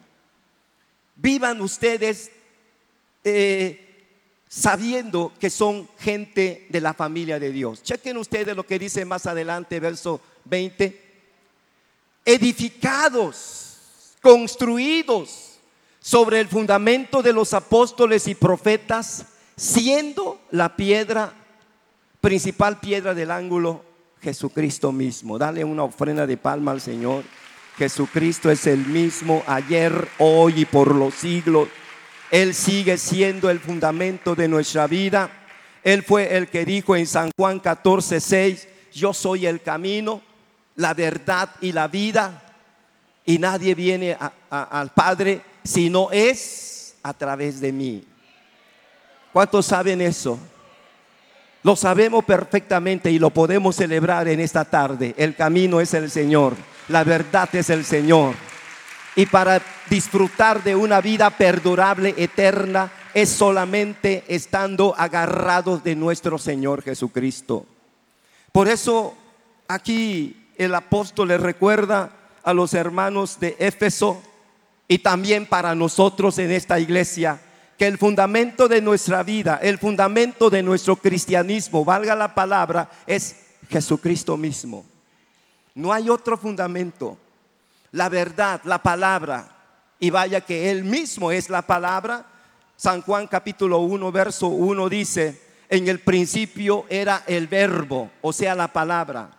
Vivan 1.15 1.61
ustedes 1.61 2.33
eh, 3.23 4.19
sabiendo 4.49 5.33
que 5.39 5.49
son 5.49 5.89
gente 6.01 6.67
de 6.71 6.81
la 6.81 6.93
familia 6.93 7.39
de 7.39 7.53
Dios. 7.53 7.85
Chequen 7.85 8.17
ustedes 8.17 8.57
lo 8.57 8.67
que 8.67 8.81
dice 8.81 9.05
más 9.05 9.27
adelante, 9.27 9.79
verso 9.79 10.21
20. 10.47 11.01
Edificados, 12.25 14.17
construidos 14.21 15.61
sobre 16.01 16.41
el 16.41 16.49
fundamento 16.49 17.23
de 17.23 17.33
los 17.33 17.55
apóstoles 17.55 18.27
y 18.27 18.35
profetas, 18.35 19.25
siendo 19.57 20.41
la 20.51 20.75
piedra 20.75 21.37
principal 22.21 22.81
piedra 22.81 23.15
del 23.15 23.31
ángulo, 23.31 23.85
Jesucristo 24.21 24.93
mismo. 24.93 25.39
Dale 25.39 25.65
una 25.65 25.85
ofrenda 25.85 26.27
de 26.27 26.37
palma 26.37 26.73
al 26.73 26.81
Señor. 26.81 27.25
Jesucristo 27.77 28.51
es 28.51 28.67
el 28.67 28.87
mismo 28.87 29.43
ayer, 29.47 30.09
hoy 30.19 30.61
y 30.61 30.65
por 30.67 30.95
los 30.95 31.15
siglos. 31.15 31.69
Él 32.31 32.55
sigue 32.55 32.99
siendo 32.99 33.51
el 33.51 33.59
fundamento 33.59 34.35
de 34.35 34.49
nuestra 34.49 34.87
vida. 34.87 35.31
Él 35.83 36.03
fue 36.03 36.37
el 36.37 36.49
que 36.49 36.65
dijo 36.65 36.95
en 36.95 37.07
San 37.07 37.31
Juan 37.37 37.59
14, 37.59 38.21
6, 38.21 38.69
yo 38.93 39.15
soy 39.15 39.47
el 39.47 39.63
camino, 39.63 40.21
la 40.77 40.93
verdad 40.95 41.51
y 41.61 41.73
la 41.73 41.89
vida. 41.89 42.43
Y 43.25 43.39
nadie 43.39 43.75
viene 43.75 44.17
al 44.51 44.91
Padre 44.91 45.41
si 45.65 45.89
no 45.89 46.11
es 46.11 46.97
a 47.03 47.15
través 47.15 47.61
de 47.61 47.73
mí. 47.73 48.05
¿Cuántos 49.33 49.67
saben 49.67 50.01
eso? 50.01 50.39
Lo 51.63 51.77
sabemos 51.77 52.25
perfectamente 52.25 53.11
y 53.11 53.19
lo 53.19 53.31
podemos 53.31 53.77
celebrar 53.77 54.29
en 54.29 54.41
esta 54.41 54.65
tarde. 54.65 55.15
El 55.19 55.37
camino 55.37 55.81
es 55.81 55.93
el 55.93 56.11
Señor, 56.11 56.55
la 56.89 57.05
verdad 57.05 57.49
es 57.55 57.69
el 57.69 57.85
Señor. 57.85 58.35
Y 59.15 59.27
para 59.27 59.61
disfrutar 59.91 60.63
de 60.63 60.75
una 60.75 61.01
vida 61.01 61.29
perdurable, 61.31 62.15
eterna, 62.17 62.91
es 63.13 63.29
solamente 63.29 64.25
estando 64.29 64.95
agarrados 64.97 65.85
de 65.85 65.97
nuestro 65.97 66.39
Señor 66.39 66.83
Jesucristo. 66.83 67.67
Por 68.53 68.69
eso 68.69 69.15
aquí 69.69 70.49
el 70.57 70.75
apóstol 70.75 71.29
le 71.29 71.39
recuerda 71.39 72.11
a 72.43 72.55
los 72.55 72.73
hermanos 72.73 73.39
de 73.39 73.57
Éfeso 73.59 74.23
y 74.89 74.99
también 74.99 75.47
para 75.47 75.75
nosotros 75.75 76.39
en 76.39 76.53
esta 76.53 76.81
iglesia 76.81 77.41
que 77.81 77.87
el 77.87 77.97
fundamento 77.97 78.69
de 78.69 78.83
nuestra 78.83 79.23
vida, 79.23 79.59
el 79.63 79.79
fundamento 79.79 80.51
de 80.51 80.63
nuestro 80.63 80.97
cristianismo, 80.97 81.83
valga 81.83 82.15
la 82.15 82.35
palabra, 82.35 82.91
es 83.07 83.37
Jesucristo 83.71 84.37
mismo. 84.37 84.85
No 85.75 85.91
hay 85.91 86.11
otro 86.11 86.37
fundamento. 86.37 87.17
La 87.93 88.11
verdad, 88.11 88.61
la 88.65 88.83
palabra, 88.83 89.49
y 89.99 90.11
vaya 90.11 90.43
que 90.43 90.71
Él 90.71 90.85
mismo 90.85 91.33
es 91.33 91.49
la 91.49 91.63
palabra. 91.63 92.27
San 92.77 93.01
Juan 93.01 93.27
capítulo 93.27 93.79
1, 93.79 94.13
verso 94.13 94.49
1 94.49 94.89
dice, 94.91 95.41
en 95.71 95.89
el 95.89 96.01
principio 96.01 96.85
era 96.91 97.23
el 97.27 97.47
verbo, 97.47 98.11
o 98.21 98.35
sea, 98.35 98.55
la 98.55 98.69
palabra. 98.69 99.31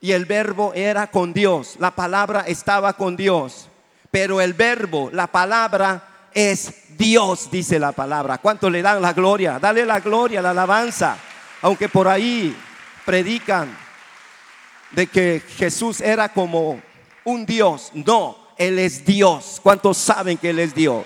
Y 0.00 0.12
el 0.12 0.24
verbo 0.24 0.72
era 0.74 1.10
con 1.10 1.34
Dios, 1.34 1.76
la 1.78 1.90
palabra 1.90 2.44
estaba 2.46 2.94
con 2.94 3.14
Dios. 3.14 3.68
Pero 4.10 4.40
el 4.40 4.54
verbo, 4.54 5.10
la 5.12 5.26
palabra, 5.26 6.13
es 6.34 6.74
Dios, 6.98 7.50
dice 7.50 7.78
la 7.78 7.92
palabra. 7.92 8.38
¿Cuánto 8.38 8.68
le 8.68 8.82
dan 8.82 9.00
la 9.00 9.12
gloria? 9.12 9.58
Dale 9.58 9.86
la 9.86 10.00
gloria, 10.00 10.42
la 10.42 10.50
alabanza. 10.50 11.16
Aunque 11.62 11.88
por 11.88 12.08
ahí 12.08 12.54
predican 13.04 13.74
de 14.90 15.06
que 15.06 15.42
Jesús 15.56 16.00
era 16.00 16.28
como 16.28 16.80
un 17.24 17.46
Dios. 17.46 17.90
No, 17.94 18.36
Él 18.58 18.78
es 18.78 19.04
Dios. 19.04 19.60
¿Cuántos 19.62 19.96
saben 19.96 20.36
que 20.36 20.50
Él 20.50 20.58
es 20.58 20.74
Dios? 20.74 21.04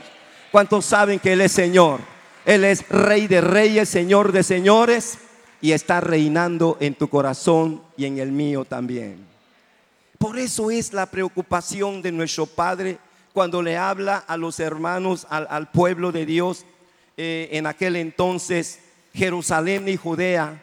¿Cuántos 0.50 0.84
saben 0.84 1.18
que 1.18 1.34
Él 1.34 1.42
es 1.42 1.52
Señor? 1.52 2.00
Él 2.44 2.64
es 2.64 2.88
Rey 2.88 3.26
de 3.26 3.40
Reyes, 3.40 3.88
Señor 3.88 4.32
de 4.32 4.42
Señores 4.42 5.18
y 5.60 5.72
está 5.72 6.00
reinando 6.00 6.76
en 6.80 6.94
tu 6.94 7.08
corazón 7.08 7.82
y 7.96 8.04
en 8.06 8.18
el 8.18 8.32
mío 8.32 8.64
también. 8.64 9.26
Por 10.18 10.38
eso 10.38 10.70
es 10.70 10.92
la 10.92 11.06
preocupación 11.06 12.02
de 12.02 12.12
nuestro 12.12 12.46
Padre 12.46 12.98
cuando 13.38 13.62
le 13.62 13.76
habla 13.76 14.16
a 14.16 14.36
los 14.36 14.58
hermanos, 14.58 15.24
al, 15.30 15.70
pueblo 15.70 16.10
de 16.10 16.26
Dios 16.26 16.66
eh, 17.16 17.50
en 17.52 17.68
aquel 17.68 17.94
entonces, 17.94 18.80
Jerusalén 19.14 19.88
y 19.88 19.96
Judea, 19.96 20.60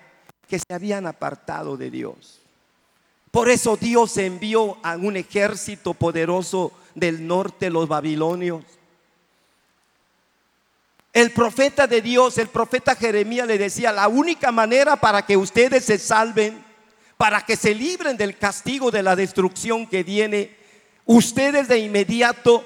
que 0.50 0.60
se 0.60 0.74
habían 0.74 1.08
apartado 1.08 1.78
de 1.78 1.90
Dios. 1.90 2.42
Por 3.32 3.48
eso 3.48 3.78
Dios 3.78 4.18
envió 4.18 4.78
a 4.84 4.98
un 4.98 5.16
ejército 5.16 5.94
poderoso 5.94 6.74
del 6.96 7.26
norte, 7.26 7.70
los 7.70 7.88
babilonios. 7.88 8.66
El 11.14 11.32
profeta 11.32 11.88
de 11.88 12.02
Dios, 12.02 12.38
el 12.40 12.50
profeta 12.50 12.94
Jeremías 12.98 13.48
le 13.48 13.58
decía, 13.58 13.94
la 13.94 14.10
única 14.10 14.52
manera 14.52 14.98
para 14.98 15.26
que 15.26 15.38
ustedes 15.38 15.86
se 15.86 15.98
salven, 15.98 16.62
para 17.16 17.40
que 17.40 17.56
se 17.56 17.74
libren 17.74 18.18
del 18.18 18.38
castigo 18.38 18.92
de 18.92 19.02
la 19.02 19.16
destrucción 19.16 19.88
que 19.88 20.04
viene, 20.04 20.65
ustedes 21.06 21.68
de 21.68 21.80
inmediato 21.80 22.66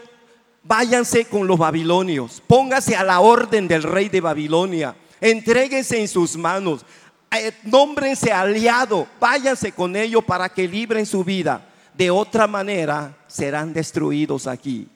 váyanse 0.64 1.26
con 1.26 1.48
los 1.48 1.58
babilonios, 1.58 2.42
póngase 2.46 2.96
a 2.96 3.04
la 3.04 3.20
orden 3.20 3.68
del 3.68 3.84
rey 3.84 4.10
de 4.10 4.22
Babilonia, 4.22 4.96
entréguense 5.20 6.00
en 6.00 6.08
sus 6.08 6.38
manos, 6.38 6.86
eh, 7.32 7.52
nómbrense 7.64 8.32
aliado, 8.32 9.08
váyanse 9.20 9.72
con 9.72 9.96
ellos 9.96 10.24
para 10.24 10.50
que 10.50 10.68
libren 10.68 11.06
su 11.06 11.24
vida. 11.24 11.66
De 11.94 12.10
otra 12.10 12.48
manera 12.48 13.18
serán 13.28 13.74
destruidos 13.74 14.48
aquí. 14.48 14.88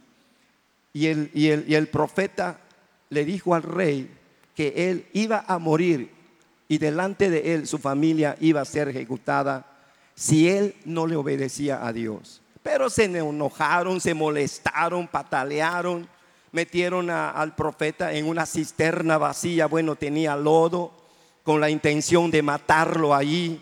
Y 0.94 1.08
el, 1.08 1.32
y 1.34 1.48
el, 1.48 1.66
y 1.68 1.76
el 1.76 1.88
profeta 1.88 2.60
le 3.10 3.26
dijo 3.26 3.56
al 3.56 3.64
rey 3.64 4.10
que 4.56 4.90
él 4.90 5.08
iba 5.14 5.44
a 5.48 5.58
morir 5.58 6.12
y 6.68 6.78
delante 6.78 7.30
de 7.30 7.56
él 7.56 7.68
su 7.68 7.78
familia 7.78 8.38
iba 8.40 8.62
a 8.62 8.66
ser 8.66 8.90
ejecutada 8.90 9.66
si 10.16 10.48
él 10.48 10.76
no 10.86 11.08
le 11.08 11.16
obedecía 11.16 11.86
a 11.86 11.92
Dios. 11.92 12.43
Pero 12.64 12.90
se 12.90 13.04
enojaron, 13.04 14.00
se 14.00 14.14
molestaron, 14.14 15.08
patalearon, 15.08 16.08
metieron 16.54 17.10
al 17.10 17.54
profeta 17.56 18.14
en 18.14 18.26
una 18.26 18.46
cisterna 18.46 19.18
vacía, 19.18 19.66
bueno, 19.66 19.96
tenía 19.96 20.36
lodo, 20.38 20.92
con 21.44 21.60
la 21.60 21.70
intención 21.70 22.32
de 22.32 22.42
matarlo 22.42 23.14
allí, 23.14 23.62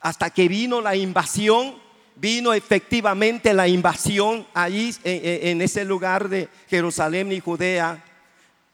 hasta 0.00 0.30
que 0.30 0.46
vino 0.46 0.80
la 0.80 0.94
invasión, 0.94 1.74
vino 2.14 2.54
efectivamente 2.54 3.52
la 3.52 3.66
invasión 3.66 4.46
allí 4.54 4.94
en, 5.02 5.60
ese 5.60 5.84
lugar 5.84 6.28
de 6.28 6.48
Jerusalén 6.68 7.32
y 7.32 7.40
Judea, 7.40 8.04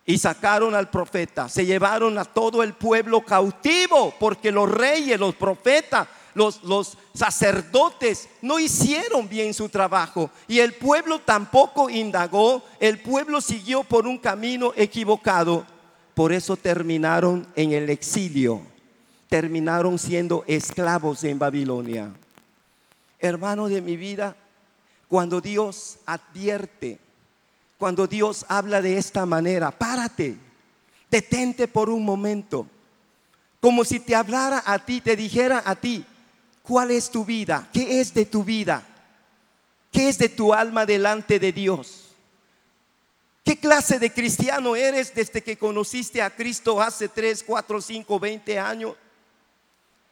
y 0.04 0.18
sacaron 0.18 0.74
al 0.74 0.90
profeta, 0.90 1.48
se 1.48 1.64
llevaron 1.64 2.18
a 2.18 2.24
todo 2.24 2.62
el 2.62 2.74
pueblo 2.74 3.22
cautivo, 3.22 4.12
porque 4.20 4.52
los 4.52 4.70
reyes, 4.70 5.18
los 5.18 5.34
profetas, 5.34 6.08
los, 6.34 6.96
sacerdotes 7.14 8.28
no 8.40 8.58
hicieron 8.58 9.28
bien 9.28 9.52
su 9.52 9.68
trabajo 9.68 10.30
y 10.48 10.60
el 10.60 10.72
pueblo 10.72 11.18
tampoco 11.18 11.90
indagó, 11.90 12.62
el 12.80 12.98
pueblo 13.00 13.40
siguió 13.40 13.84
por 13.84 14.06
un 14.06 14.18
camino 14.18 14.72
equivocado. 14.76 15.66
Por 16.14 16.32
eso 16.32 16.56
terminaron 16.56 17.46
en 17.56 17.72
el 17.72 17.88
exilio, 17.88 18.60
terminaron 19.28 19.98
siendo 19.98 20.44
esclavos 20.46 21.24
en 21.24 21.38
Babilonia. 21.38 22.12
Hermano 23.18 23.68
de 23.68 23.80
mi 23.80 23.96
vida, 23.96 24.36
cuando 25.08 25.40
Dios 25.40 25.98
advierte, 26.06 26.98
cuando 27.78 28.06
Dios 28.06 28.44
habla 28.48 28.82
de 28.82 28.98
esta 28.98 29.26
manera, 29.26 29.70
párate, 29.70 30.36
detente 31.10 31.68
por 31.68 31.90
un 31.90 32.04
momento, 32.04 32.66
como 33.60 33.84
si 33.84 34.00
te 34.00 34.14
hablara 34.14 34.62
a 34.66 34.78
ti, 34.84 35.00
te 35.00 35.14
dijera 35.14 35.62
a 35.64 35.76
ti, 35.76 36.04
¿Cuál 36.62 36.92
es 36.92 37.10
tu 37.10 37.24
vida? 37.24 37.68
¿Qué 37.72 38.00
es 38.00 38.14
de 38.14 38.24
tu 38.24 38.44
vida? 38.44 38.86
¿Qué 39.90 40.08
es 40.08 40.18
de 40.18 40.28
tu 40.28 40.54
alma 40.54 40.86
delante 40.86 41.38
de 41.38 41.52
Dios? 41.52 42.14
¿Qué 43.44 43.58
clase 43.58 43.98
de 43.98 44.12
cristiano 44.12 44.76
eres 44.76 45.12
desde 45.14 45.42
que 45.42 45.58
conociste 45.58 46.22
a 46.22 46.30
Cristo 46.30 46.80
hace 46.80 47.08
3, 47.08 47.42
4, 47.42 47.80
5, 47.80 48.20
20 48.20 48.58
años? 48.58 48.94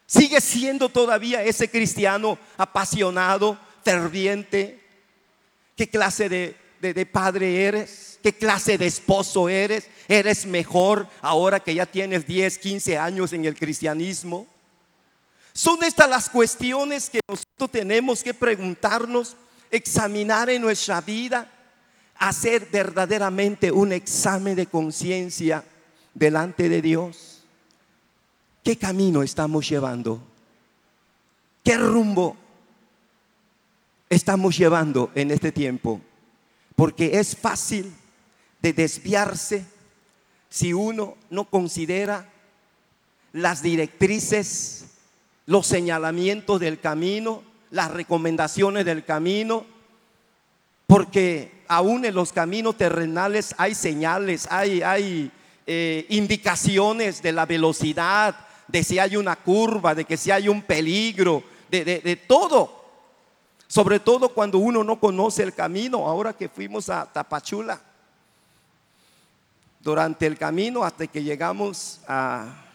¿Sigues 0.06 0.42
siendo 0.42 0.88
todavía 0.88 1.44
ese 1.44 1.70
cristiano 1.70 2.36
apasionado, 2.56 3.56
ferviente? 3.84 4.80
¿Qué 5.76 5.88
clase 5.88 6.28
de, 6.28 6.56
de 6.80 7.06
padre 7.06 7.64
eres? 7.64 8.18
¿Qué 8.20 8.32
clase 8.32 8.76
de 8.76 8.86
esposo 8.86 9.48
eres? 9.48 9.88
¿Eres 10.08 10.44
mejor 10.44 11.06
ahora 11.22 11.60
que 11.60 11.74
ya 11.74 11.86
tienes 11.86 12.26
10, 12.26 12.58
15 12.58 12.98
años 12.98 13.32
en 13.32 13.44
el 13.44 13.54
cristianismo? 13.54 14.48
Son 15.52 15.82
estas 15.82 16.08
las 16.08 16.28
cuestiones 16.28 17.10
que 17.10 17.20
nosotros 17.28 17.70
tenemos 17.70 18.22
que 18.22 18.34
preguntarnos, 18.34 19.36
examinar 19.70 20.48
en 20.50 20.62
nuestra 20.62 21.00
vida, 21.00 21.50
hacer 22.16 22.68
verdaderamente 22.70 23.72
un 23.72 23.92
examen 23.92 24.54
de 24.54 24.66
conciencia 24.66 25.64
delante 26.14 26.68
de 26.68 26.82
Dios. 26.82 27.42
¿Qué 28.62 28.76
camino 28.76 29.22
estamos 29.22 29.68
llevando? 29.68 30.22
¿Qué 31.64 31.76
rumbo 31.76 32.36
estamos 34.08 34.56
llevando 34.56 35.10
en 35.14 35.30
este 35.30 35.50
tiempo? 35.50 36.00
Porque 36.76 37.18
es 37.18 37.36
fácil 37.36 37.92
de 38.60 38.72
desviarse 38.72 39.64
si 40.48 40.72
uno 40.72 41.16
no 41.30 41.44
considera 41.44 42.28
las 43.32 43.62
directrices 43.62 44.89
los 45.50 45.66
señalamientos 45.66 46.60
del 46.60 46.78
camino, 46.78 47.42
las 47.72 47.90
recomendaciones 47.90 48.84
del 48.84 49.04
camino, 49.04 49.66
porque 50.86 51.64
aún 51.66 52.04
en 52.04 52.14
los 52.14 52.32
caminos 52.32 52.76
terrenales 52.76 53.56
hay 53.58 53.74
señales, 53.74 54.46
hay, 54.48 54.80
hay 54.82 55.32
eh, 55.66 56.06
indicaciones 56.10 57.20
de 57.20 57.32
la 57.32 57.46
velocidad, 57.46 58.36
de 58.68 58.84
si 58.84 59.00
hay 59.00 59.16
una 59.16 59.34
curva, 59.34 59.92
de 59.92 60.04
que 60.04 60.16
si 60.16 60.30
hay 60.30 60.48
un 60.48 60.62
peligro, 60.62 61.42
de, 61.68 61.84
de 61.84 62.16
todo. 62.16 62.84
Sobre 63.66 63.98
todo 63.98 64.28
cuando 64.28 64.58
uno 64.58 64.84
no 64.84 65.00
conoce 65.00 65.42
el 65.42 65.52
camino, 65.52 66.06
ahora 66.06 66.32
que 66.32 66.48
fuimos 66.48 66.88
a 66.88 67.06
Tapachula, 67.12 67.80
durante 69.80 70.28
el 70.28 70.38
camino 70.38 70.84
hasta 70.84 71.08
que 71.08 71.24
llegamos 71.24 71.98
a 72.06 72.69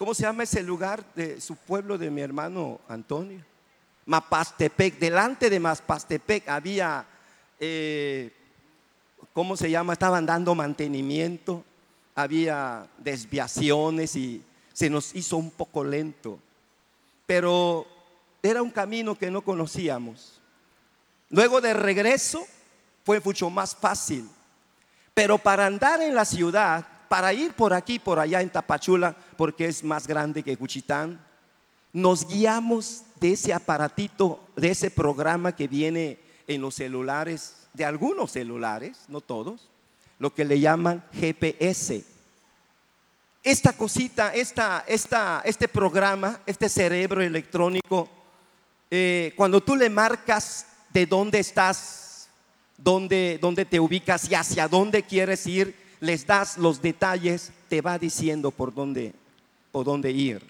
¿Cómo 0.00 0.14
se 0.14 0.22
llama 0.22 0.44
ese 0.44 0.62
lugar 0.62 1.04
de 1.14 1.42
su 1.42 1.56
pueblo 1.56 1.98
de 1.98 2.10
mi 2.10 2.22
hermano 2.22 2.80
Antonio? 2.88 3.44
Mapastepec. 4.06 4.98
Delante 4.98 5.50
de 5.50 5.60
Mapastepec 5.60 6.48
había, 6.48 7.04
eh, 7.58 8.32
¿cómo 9.34 9.58
se 9.58 9.70
llama? 9.70 9.92
Estaban 9.92 10.24
dando 10.24 10.54
mantenimiento, 10.54 11.62
había 12.14 12.88
desviaciones 12.96 14.16
y 14.16 14.42
se 14.72 14.88
nos 14.88 15.14
hizo 15.14 15.36
un 15.36 15.50
poco 15.50 15.84
lento. 15.84 16.38
Pero 17.26 17.86
era 18.42 18.62
un 18.62 18.70
camino 18.70 19.18
que 19.18 19.30
no 19.30 19.42
conocíamos. 19.42 20.40
Luego 21.28 21.60
de 21.60 21.74
regreso 21.74 22.46
fue 23.04 23.20
mucho 23.22 23.50
más 23.50 23.76
fácil. 23.76 24.26
Pero 25.12 25.36
para 25.36 25.66
andar 25.66 26.00
en 26.00 26.14
la 26.14 26.24
ciudad 26.24 26.86
para 27.10 27.32
ir 27.32 27.54
por 27.54 27.74
aquí, 27.74 27.98
por 27.98 28.20
allá 28.20 28.40
en 28.40 28.50
Tapachula, 28.50 29.16
porque 29.36 29.66
es 29.66 29.82
más 29.82 30.06
grande 30.06 30.44
que 30.44 30.56
Cuchitán, 30.56 31.20
nos 31.92 32.24
guiamos 32.24 33.02
de 33.18 33.32
ese 33.32 33.52
aparatito, 33.52 34.46
de 34.54 34.70
ese 34.70 34.92
programa 34.92 35.56
que 35.56 35.66
viene 35.66 36.20
en 36.46 36.60
los 36.60 36.76
celulares, 36.76 37.66
de 37.74 37.84
algunos 37.84 38.30
celulares, 38.30 39.06
no 39.08 39.20
todos, 39.20 39.68
lo 40.20 40.32
que 40.32 40.44
le 40.44 40.60
llaman 40.60 41.02
GPS. 41.12 42.04
Esta 43.42 43.72
cosita, 43.72 44.32
esta, 44.32 44.84
esta, 44.86 45.42
este 45.44 45.66
programa, 45.66 46.40
este 46.46 46.68
cerebro 46.68 47.22
electrónico, 47.22 48.08
eh, 48.88 49.32
cuando 49.36 49.60
tú 49.60 49.74
le 49.74 49.90
marcas 49.90 50.64
de 50.90 51.06
dónde 51.06 51.40
estás, 51.40 52.28
dónde, 52.78 53.40
dónde 53.42 53.64
te 53.64 53.80
ubicas 53.80 54.30
y 54.30 54.36
hacia 54.36 54.68
dónde 54.68 55.02
quieres 55.02 55.44
ir, 55.48 55.89
les 56.00 56.26
das 56.26 56.56
los 56.56 56.80
detalles, 56.80 57.52
te 57.68 57.80
va 57.80 57.98
diciendo 57.98 58.50
por 58.50 58.74
dónde, 58.74 59.12
por 59.70 59.84
dónde 59.84 60.10
ir. 60.10 60.42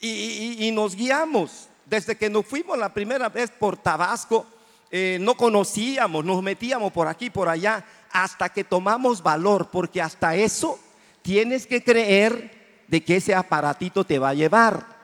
Y, 0.00 0.70
nos 0.72 0.94
guiamos. 0.94 1.68
Desde 1.86 2.16
que 2.16 2.28
nos 2.28 2.44
fuimos 2.44 2.76
la 2.76 2.92
primera 2.92 3.28
vez 3.28 3.50
por 3.50 3.76
Tabasco, 3.76 4.46
eh, 4.90 5.18
no 5.20 5.34
conocíamos, 5.36 6.24
nos 6.24 6.42
metíamos 6.42 6.92
por 6.92 7.08
aquí, 7.08 7.30
por 7.30 7.48
allá, 7.48 7.84
hasta 8.12 8.50
que 8.50 8.62
tomamos 8.62 9.22
valor, 9.22 9.68
porque 9.70 10.02
hasta 10.02 10.36
eso 10.36 10.78
tienes 11.22 11.66
que 11.66 11.82
creer 11.82 12.84
de 12.88 13.02
que 13.02 13.16
ese 13.16 13.34
aparatito 13.34 14.04
te 14.04 14.18
va 14.18 14.30
a 14.30 14.34
llevar. 14.34 14.98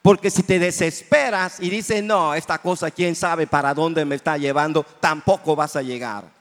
Porque 0.00 0.30
si 0.30 0.42
te 0.42 0.58
desesperas 0.58 1.58
y 1.60 1.70
dices, 1.70 2.02
no, 2.04 2.34
esta 2.34 2.58
cosa, 2.58 2.90
quién 2.90 3.16
sabe 3.16 3.46
para 3.46 3.74
dónde 3.74 4.04
me 4.04 4.14
está 4.14 4.38
llevando, 4.38 4.84
tampoco 5.00 5.56
vas 5.56 5.74
a 5.74 5.82
llegar. 5.82 6.37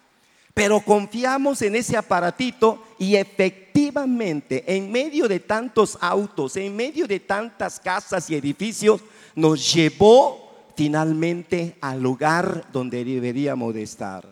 Pero 0.58 0.80
confiamos 0.80 1.62
en 1.62 1.76
ese 1.76 1.96
aparatito 1.96 2.84
y 2.98 3.16
efectivamente 3.16 4.64
en 4.66 4.92
medio 4.92 5.28
de 5.28 5.40
tantos 5.40 6.00
autos, 6.02 6.58
en 6.58 6.76
medio 6.76 7.06
de 7.06 7.20
tantas 7.20 7.80
casas 7.80 8.28
y 8.32 8.36
edificios, 8.36 9.02
nos 9.36 9.72
llevó 9.72 10.72
finalmente 10.76 11.76
al 11.80 12.02
lugar 12.02 12.66
donde 12.74 13.06
deberíamos 13.06 13.72
de 13.76 13.84
estar. 13.84 14.26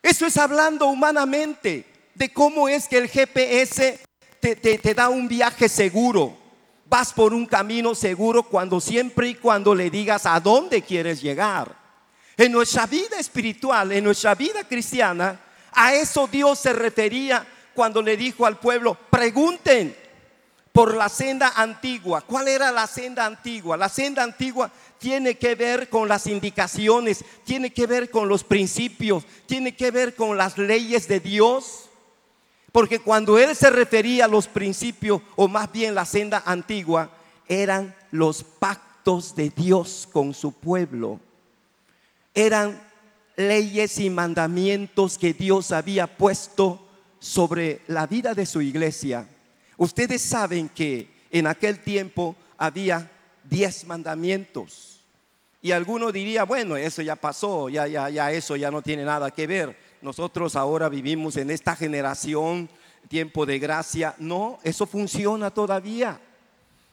Eso 0.00 0.24
es 0.24 0.36
hablando 0.36 0.86
humanamente 0.86 1.84
de 2.14 2.32
cómo 2.32 2.68
es 2.68 2.86
que 2.86 2.98
el 2.98 3.08
GPS 3.08 3.98
te, 4.38 4.54
te 4.54 4.94
da 4.94 5.08
un 5.08 5.26
viaje 5.26 5.68
seguro. 5.68 6.36
Vas 6.88 7.12
por 7.12 7.34
un 7.34 7.44
camino 7.44 7.96
seguro 7.96 8.44
cuando 8.44 8.80
siempre 8.80 9.30
y 9.30 9.34
cuando 9.34 9.74
le 9.74 9.90
digas 9.90 10.26
a 10.26 10.38
dónde 10.38 10.80
quieres 10.80 11.20
llegar. 11.20 11.79
En 12.40 12.52
nuestra 12.52 12.86
vida 12.86 13.18
espiritual, 13.18 13.92
en 13.92 14.02
nuestra 14.02 14.34
vida 14.34 14.64
cristiana, 14.64 15.38
a 15.72 15.94
eso 15.94 16.26
Dios 16.26 16.58
se 16.58 16.72
refería 16.72 17.46
cuando 17.74 18.00
le 18.00 18.16
dijo 18.16 18.46
al 18.46 18.58
pueblo, 18.58 18.96
pregunten, 19.10 19.94
por 20.72 20.94
la 20.94 21.10
senda 21.10 21.52
antigua. 21.54 22.22
¿Cuál 22.22 22.48
era 22.48 22.72
la 22.72 22.86
senda 22.86 23.26
antigua? 23.26 23.76
La 23.76 23.90
senda 23.90 24.22
antigua 24.22 24.70
tiene 24.98 25.36
que 25.36 25.54
ver 25.54 25.90
con 25.90 26.08
las 26.08 26.26
indicaciones, 26.26 27.22
tiene 27.44 27.74
que 27.74 27.86
ver 27.86 28.08
con 28.08 28.26
los 28.26 28.42
principios, 28.42 29.26
tiene 29.44 29.76
que 29.76 29.90
ver 29.90 30.14
con 30.14 30.38
las 30.38 30.56
leyes 30.56 31.08
de 31.08 31.20
Dios. 31.20 31.90
Porque 32.72 33.00
cuando 33.00 33.38
él 33.38 33.54
se 33.54 33.68
refería 33.68 34.24
a 34.24 34.28
los 34.28 34.48
principios, 34.48 35.20
o 35.36 35.46
más 35.46 35.70
bien 35.70 35.94
la 35.94 36.06
senda 36.06 36.42
antigua, 36.46 37.10
eran 37.46 37.94
los 38.12 38.42
pactos 38.42 39.36
de 39.36 39.50
Dios 39.50 40.08
con 40.10 40.32
su 40.32 40.52
pueblo. 40.52 41.20
Eran 42.40 42.80
leyes 43.36 43.98
y 43.98 44.08
mandamientos 44.08 45.18
que 45.18 45.34
Dios 45.34 45.72
había 45.72 46.06
puesto 46.06 46.88
sobre 47.18 47.82
la 47.86 48.06
vida 48.06 48.32
de 48.32 48.46
su 48.46 48.62
iglesia. 48.62 49.28
Ustedes 49.76 50.22
saben 50.22 50.70
que 50.70 51.10
en 51.30 51.46
aquel 51.46 51.80
tiempo 51.80 52.34
había 52.56 53.10
diez 53.44 53.84
mandamientos. 53.84 55.02
Y 55.60 55.72
alguno 55.72 56.10
diría, 56.10 56.44
bueno, 56.44 56.78
eso 56.78 57.02
ya 57.02 57.14
pasó, 57.14 57.68
ya, 57.68 57.86
ya, 57.86 58.08
ya, 58.08 58.32
eso 58.32 58.56
ya 58.56 58.70
no 58.70 58.80
tiene 58.80 59.04
nada 59.04 59.30
que 59.30 59.46
ver. 59.46 59.76
Nosotros 60.00 60.56
ahora 60.56 60.88
vivimos 60.88 61.36
en 61.36 61.50
esta 61.50 61.76
generación, 61.76 62.70
tiempo 63.08 63.44
de 63.44 63.58
gracia. 63.58 64.14
No, 64.16 64.58
eso 64.64 64.86
funciona 64.86 65.50
todavía. 65.50 66.18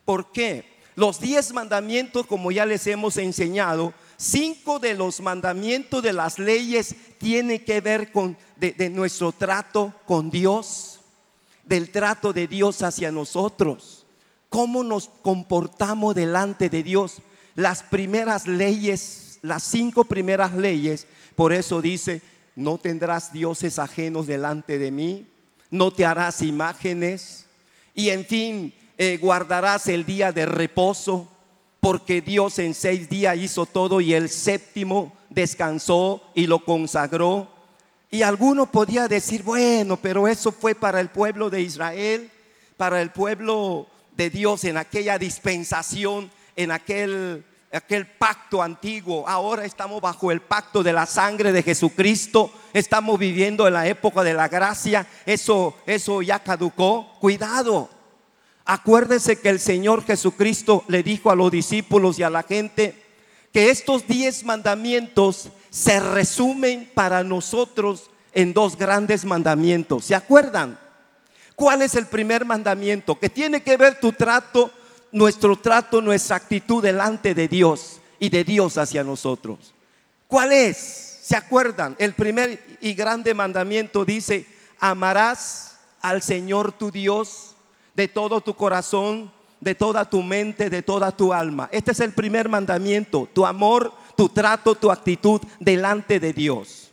¿Por 0.04 0.30
qué? 0.30 0.77
Los 0.98 1.20
diez 1.20 1.54
mandamientos, 1.54 2.26
como 2.26 2.52
ya 2.52 2.66
les 2.66 2.88
hemos 2.88 3.18
enseñado, 3.18 3.94
cinco 4.18 4.80
de 4.80 4.96
los 4.96 5.22
mandamientos 5.22 6.02
de 6.02 6.12
las 6.12 6.40
leyes 6.40 6.96
tienen 7.20 7.64
que 7.64 7.82
ver 7.82 8.12
con 8.12 8.36
de, 8.56 8.90
nuestro 8.90 9.32
trato 9.32 9.94
con 10.08 10.32
Dios, 10.32 11.00
del 11.64 11.92
trato 11.92 12.34
de 12.34 12.48
Dios 12.48 12.82
hacia 12.82 13.12
nosotros, 13.12 14.08
cómo 14.50 14.84
nos 14.84 15.10
comportamos 15.22 16.16
delante 16.16 16.68
de 16.68 16.82
Dios. 16.82 17.18
Las 17.54 17.84
primeras 17.84 18.48
leyes, 18.48 19.38
las 19.44 19.62
cinco 19.62 20.04
primeras 20.04 20.56
leyes, 20.56 21.06
por 21.36 21.54
eso 21.54 21.80
dice, 21.80 22.24
no 22.56 22.80
tendrás 22.80 23.32
dioses 23.32 23.78
ajenos 23.78 24.26
delante 24.26 24.80
de 24.80 24.90
mí, 24.90 25.28
no 25.70 25.94
te 25.94 26.06
harás 26.08 26.42
imágenes 26.42 27.46
y 27.94 28.10
en 28.10 28.26
fin, 28.26 28.74
eh, 28.98 29.18
guardarás 29.22 29.88
el 29.88 30.06
día 30.06 30.32
de 30.32 30.46
reposo, 30.46 31.28
porque 31.80 32.22
Dios 32.22 32.58
en 32.60 32.74
seis 32.74 33.10
días 33.10 33.38
hizo 33.38 33.66
todo 33.66 34.02
y 34.02 34.14
el 34.14 34.30
séptimo 34.30 35.14
descansó 35.30 36.24
y 36.34 36.48
lo 36.48 36.66
consagró. 36.66 37.48
Y 38.10 38.22
alguno 38.22 38.72
podía 38.72 39.08
decir, 39.08 39.44
bueno, 39.44 39.98
pero 39.98 40.28
eso 40.28 40.52
fue 40.52 40.74
para 40.74 41.00
el 41.00 41.10
pueblo 41.10 41.50
de 41.50 41.62
Israel, 41.62 42.32
para 42.76 43.02
el 43.02 43.12
pueblo 43.12 43.88
de 44.16 44.30
Dios 44.30 44.64
en 44.64 44.78
aquella 44.78 45.20
dispensación, 45.20 46.32
en 46.56 46.72
aquel, 46.72 47.46
aquel 47.72 48.08
pacto 48.08 48.64
antiguo. 48.64 49.28
Ahora 49.28 49.66
estamos 49.66 50.02
bajo 50.02 50.32
el 50.32 50.42
pacto 50.42 50.82
de 50.82 50.94
la 50.94 51.06
sangre 51.06 51.52
de 51.52 51.62
Jesucristo. 51.62 52.52
Estamos 52.74 53.20
viviendo 53.20 53.68
en 53.68 53.74
la 53.74 53.88
época 53.88 54.24
de 54.24 54.34
la 54.34 54.48
gracia. 54.48 55.06
Eso, 55.26 55.78
eso 55.86 56.22
ya 56.22 56.40
caducó. 56.40 57.14
Cuidado. 57.20 57.97
Acuérdese 58.70 59.40
que 59.40 59.48
el 59.48 59.62
Señor 59.62 60.04
Jesucristo 60.04 60.84
le 60.90 61.02
dijo 61.02 61.32
a 61.32 61.38
los 61.38 61.50
discípulos 61.50 62.20
y 62.20 62.24
a 62.24 62.30
la 62.30 62.44
gente 62.44 63.02
que 63.54 63.70
estos 63.70 64.06
diez 64.06 64.44
mandamientos 64.44 65.48
se 65.70 66.02
resumen 66.02 66.92
para 66.94 67.24
nosotros 67.24 68.12
en 68.34 68.52
dos 68.52 68.78
grandes 68.78 69.24
mandamientos. 69.24 70.04
¿Se 70.04 70.16
acuerdan? 70.16 70.78
¿Cuál 71.56 71.82
es 71.82 71.96
el 71.96 72.08
primer 72.08 72.44
mandamiento? 72.44 73.18
Que 73.18 73.30
tiene 73.30 73.64
que 73.64 73.78
ver 73.78 74.02
tu 74.02 74.12
trato, 74.12 74.70
nuestro 75.14 75.56
trato, 75.56 76.02
nuestra 76.02 76.36
actitud 76.36 76.84
delante 76.84 77.34
de 77.34 77.48
Dios 77.48 78.02
y 78.20 78.28
de 78.28 78.44
Dios 78.44 78.78
hacia 78.78 79.02
nosotros. 79.02 79.74
¿Cuál 80.28 80.52
es? 80.52 80.78
¿Se 81.24 81.38
acuerdan? 81.38 81.96
El 82.00 82.14
primer 82.16 82.78
y 82.82 82.94
grande 82.96 83.34
mandamiento 83.34 84.04
dice, 84.04 84.46
amarás 84.78 85.78
al 86.02 86.22
Señor 86.22 86.74
tu 86.74 86.92
Dios 86.92 87.56
de 87.98 88.08
todo 88.08 88.42
tu 88.42 88.54
corazón, 88.54 89.32
de 89.60 89.74
toda 89.74 90.08
tu 90.08 90.22
mente, 90.22 90.70
de 90.70 90.84
toda 90.84 91.12
tu 91.12 91.34
alma. 91.34 91.68
Este 91.72 91.94
es 91.94 92.00
el 92.00 92.14
primer 92.14 92.48
mandamiento, 92.48 93.28
tu 93.34 93.44
amor, 93.44 93.92
tu 94.16 94.30
trato, 94.30 94.76
tu 94.76 94.92
actitud 94.92 95.42
delante 95.60 96.20
de 96.20 96.32
Dios. 96.32 96.92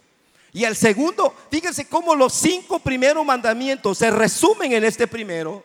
Y 0.54 0.64
el 0.64 0.74
segundo, 0.74 1.34
fíjense 1.50 1.86
cómo 1.86 2.14
los 2.14 2.32
cinco 2.32 2.78
primeros 2.78 3.24
mandamientos 3.26 3.98
se 3.98 4.10
resumen 4.10 4.72
en 4.72 4.82
este 4.82 5.06
primero. 5.06 5.62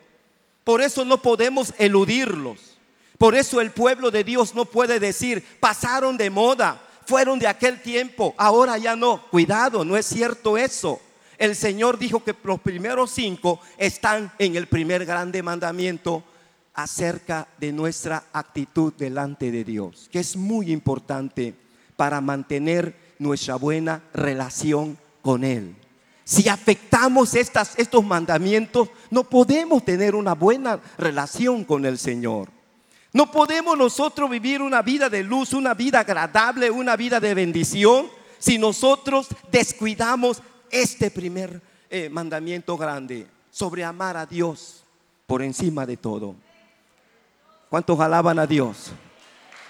Por 0.66 0.82
eso 0.82 1.06
no 1.06 1.22
podemos 1.22 1.74
eludirlos. 1.78 2.76
Por 3.18 3.34
eso 3.34 3.62
el 3.62 3.72
pueblo 3.72 4.12
de 4.12 4.26
Dios 4.26 4.54
no 4.54 4.66
puede 4.66 5.00
decir, 5.00 5.42
pasaron 5.62 6.18
de 6.18 6.30
moda, 6.30 6.82
fueron 7.06 7.40
de 7.40 7.48
aquel 7.48 7.82
tiempo, 7.82 8.34
ahora 8.38 8.78
ya 8.78 8.98
no. 8.98 9.22
Cuidado, 9.32 9.86
no 9.86 9.96
es 9.96 10.06
cierto 10.06 10.58
eso 10.58 11.00
el 11.40 11.56
Señor 11.56 11.98
dijo 11.98 12.24
que 12.24 12.36
los 12.44 12.60
primeros 12.60 13.12
cinco 13.12 13.60
están 13.78 14.32
en 14.38 14.58
el 14.58 14.68
primer 14.68 15.06
grande 15.06 15.42
mandamiento 15.42 16.24
acerca 16.74 17.48
de 17.58 17.72
nuestra 17.72 18.26
actitud 18.34 18.94
delante 18.94 19.50
de 19.50 19.64
Dios, 19.64 20.10
que 20.12 20.20
es 20.20 20.36
muy 20.36 20.72
importante 20.72 21.56
para 21.96 22.22
mantener 22.22 22.96
nuestra 23.20 23.56
buena 23.56 24.04
relación 24.14 24.98
con 25.22 25.44
Él. 25.44 25.76
Si 26.26 26.48
afectamos 26.48 27.34
estos 27.34 28.06
mandamientos, 28.06 28.90
no 29.10 29.24
podemos 29.24 29.84
tener 29.84 30.16
una 30.16 30.36
buena 30.36 30.80
relación 30.98 31.64
con 31.64 31.86
el 31.86 31.98
Señor. 31.98 32.50
No 33.14 33.32
podemos 33.32 33.78
nosotros 33.78 34.30
vivir 34.30 34.62
una 34.62 34.82
vida 34.82 35.10
de 35.10 35.24
luz, 35.24 35.54
una 35.54 35.74
vida 35.74 36.02
agradable, 36.02 36.70
una 36.70 36.96
vida 36.96 37.20
de 37.20 37.34
bendición, 37.34 38.08
si 38.38 38.58
nosotros 38.58 39.28
descuidamos 39.52 40.44
este 40.72 41.12
primer 41.12 41.62
eh, 41.90 42.10
mandamiento 42.10 42.78
grande 42.78 43.28
sobre 43.50 43.84
amar 43.84 44.18
a 44.18 44.26
Dios 44.26 44.84
por 45.26 45.42
encima 45.42 45.86
de 45.86 45.98
todo. 45.98 46.36
¿Cuántos 47.70 48.00
alaban 48.00 48.40
a 48.40 48.48
Dios? 48.48 48.92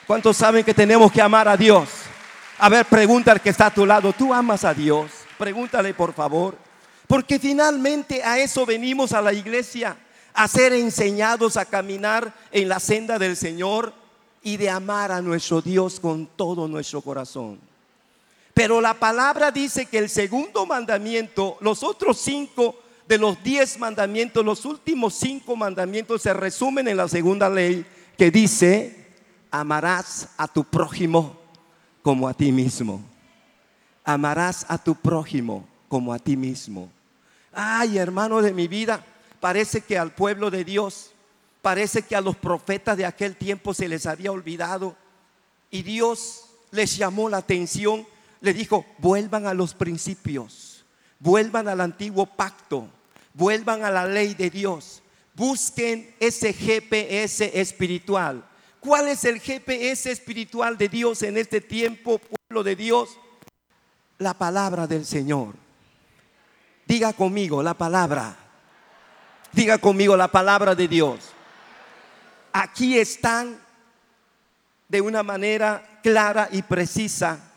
¿Cuántos 0.07 0.37
saben 0.37 0.63
que 0.63 0.73
tenemos 0.73 1.11
que 1.11 1.21
amar 1.21 1.47
a 1.47 1.57
Dios? 1.57 1.89
A 2.57 2.69
ver, 2.69 2.85
pregunta 2.85 3.31
al 3.31 3.41
que 3.41 3.49
está 3.49 3.67
a 3.67 3.73
tu 3.73 3.85
lado, 3.85 4.11
¿tú 4.13 4.33
amas 4.33 4.63
a 4.63 4.73
Dios? 4.73 5.11
Pregúntale 5.37 5.93
por 5.93 6.13
favor. 6.13 6.57
Porque 7.07 7.39
finalmente 7.39 8.23
a 8.23 8.37
eso 8.37 8.65
venimos 8.65 9.13
a 9.13 9.21
la 9.21 9.33
iglesia, 9.33 9.97
a 10.33 10.47
ser 10.47 10.73
enseñados 10.73 11.57
a 11.57 11.65
caminar 11.65 12.33
en 12.51 12.69
la 12.69 12.79
senda 12.79 13.17
del 13.17 13.35
Señor 13.35 13.93
y 14.43 14.57
de 14.57 14.69
amar 14.69 15.11
a 15.11 15.21
nuestro 15.21 15.61
Dios 15.61 15.99
con 15.99 16.27
todo 16.27 16.67
nuestro 16.67 17.01
corazón. 17.01 17.68
Pero 18.59 18.81
la 18.81 18.93
palabra 18.93 19.51
dice 19.51 19.85
que 19.85 19.97
el 19.97 20.09
segundo 20.09 20.65
mandamiento, 20.65 21.55
los 21.61 21.81
otros 21.81 22.17
cinco 22.17 22.77
de 23.07 23.17
los 23.17 23.41
diez 23.41 23.79
mandamientos, 23.79 24.43
los 24.43 24.65
últimos 24.65 25.13
cinco 25.13 25.55
mandamientos 25.55 26.23
se 26.23 26.33
resumen 26.33 26.89
en 26.89 26.97
la 26.97 27.07
segunda 27.07 27.49
ley 27.49 27.85
que 28.17 28.29
dice, 28.29 29.13
amarás 29.49 30.27
a 30.35 30.45
tu 30.45 30.65
prójimo 30.65 31.39
como 32.01 32.27
a 32.27 32.33
ti 32.33 32.51
mismo. 32.51 33.01
Amarás 34.03 34.65
a 34.67 34.77
tu 34.77 34.93
prójimo 34.93 35.65
como 35.87 36.11
a 36.11 36.19
ti 36.19 36.35
mismo. 36.35 36.91
Ay, 37.53 37.97
hermano 37.97 38.41
de 38.41 38.51
mi 38.51 38.67
vida, 38.67 39.05
parece 39.39 39.79
que 39.79 39.97
al 39.97 40.11
pueblo 40.11 40.51
de 40.51 40.65
Dios, 40.65 41.11
parece 41.61 42.01
que 42.01 42.17
a 42.17 42.19
los 42.19 42.35
profetas 42.35 42.97
de 42.97 43.05
aquel 43.05 43.37
tiempo 43.37 43.73
se 43.73 43.87
les 43.87 44.05
había 44.05 44.33
olvidado 44.33 44.97
y 45.71 45.81
Dios 45.81 46.43
les 46.71 46.97
llamó 46.97 47.29
la 47.29 47.37
atención 47.37 48.05
le 48.41 48.53
dijo, 48.53 48.85
vuelvan 48.97 49.45
a 49.45 49.53
los 49.53 49.73
principios, 49.73 50.85
vuelvan 51.19 51.67
al 51.67 51.81
antiguo 51.81 52.25
pacto, 52.25 52.89
vuelvan 53.33 53.83
a 53.83 53.91
la 53.91 54.05
ley 54.05 54.33
de 54.33 54.49
Dios, 54.49 55.01
busquen 55.35 56.15
ese 56.19 56.53
GPS 56.53 57.59
espiritual. 57.59 58.45
¿Cuál 58.79 59.09
es 59.09 59.25
el 59.25 59.39
GPS 59.39 60.09
espiritual 60.09 60.77
de 60.77 60.87
Dios 60.87 61.21
en 61.23 61.37
este 61.37 61.59
tiempo, 61.59 62.19
pueblo 62.19 62.63
de 62.63 62.75
Dios? 62.75 63.17
La 64.17 64.33
palabra 64.33 64.87
del 64.87 65.05
Señor. 65.05 65.55
Diga 66.87 67.11
conmigo 67.13 67.61
la 67.61 67.73
palabra. 67.73 68.37
Diga 69.51 69.77
conmigo 69.77 70.15
la 70.15 70.29
palabra 70.29 70.75
de 70.75 70.87
Dios. 70.87 71.31
Aquí 72.53 72.97
están 72.97 73.59
de 74.87 75.01
una 75.01 75.23
manera 75.23 75.99
clara 76.01 76.47
y 76.51 76.61
precisa 76.61 77.48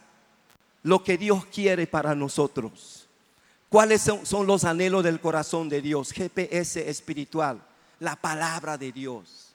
lo 0.82 1.02
que 1.02 1.16
Dios 1.16 1.46
quiere 1.46 1.86
para 1.86 2.14
nosotros. 2.14 3.06
¿Cuáles 3.68 4.02
son, 4.02 4.46
los 4.46 4.64
anhelos 4.64 5.02
del 5.02 5.20
corazón 5.20 5.68
de 5.68 5.80
Dios? 5.80 6.12
GPS 6.12 6.88
espiritual, 6.88 7.62
la 8.00 8.16
palabra 8.16 8.76
de 8.76 8.92
Dios. 8.92 9.54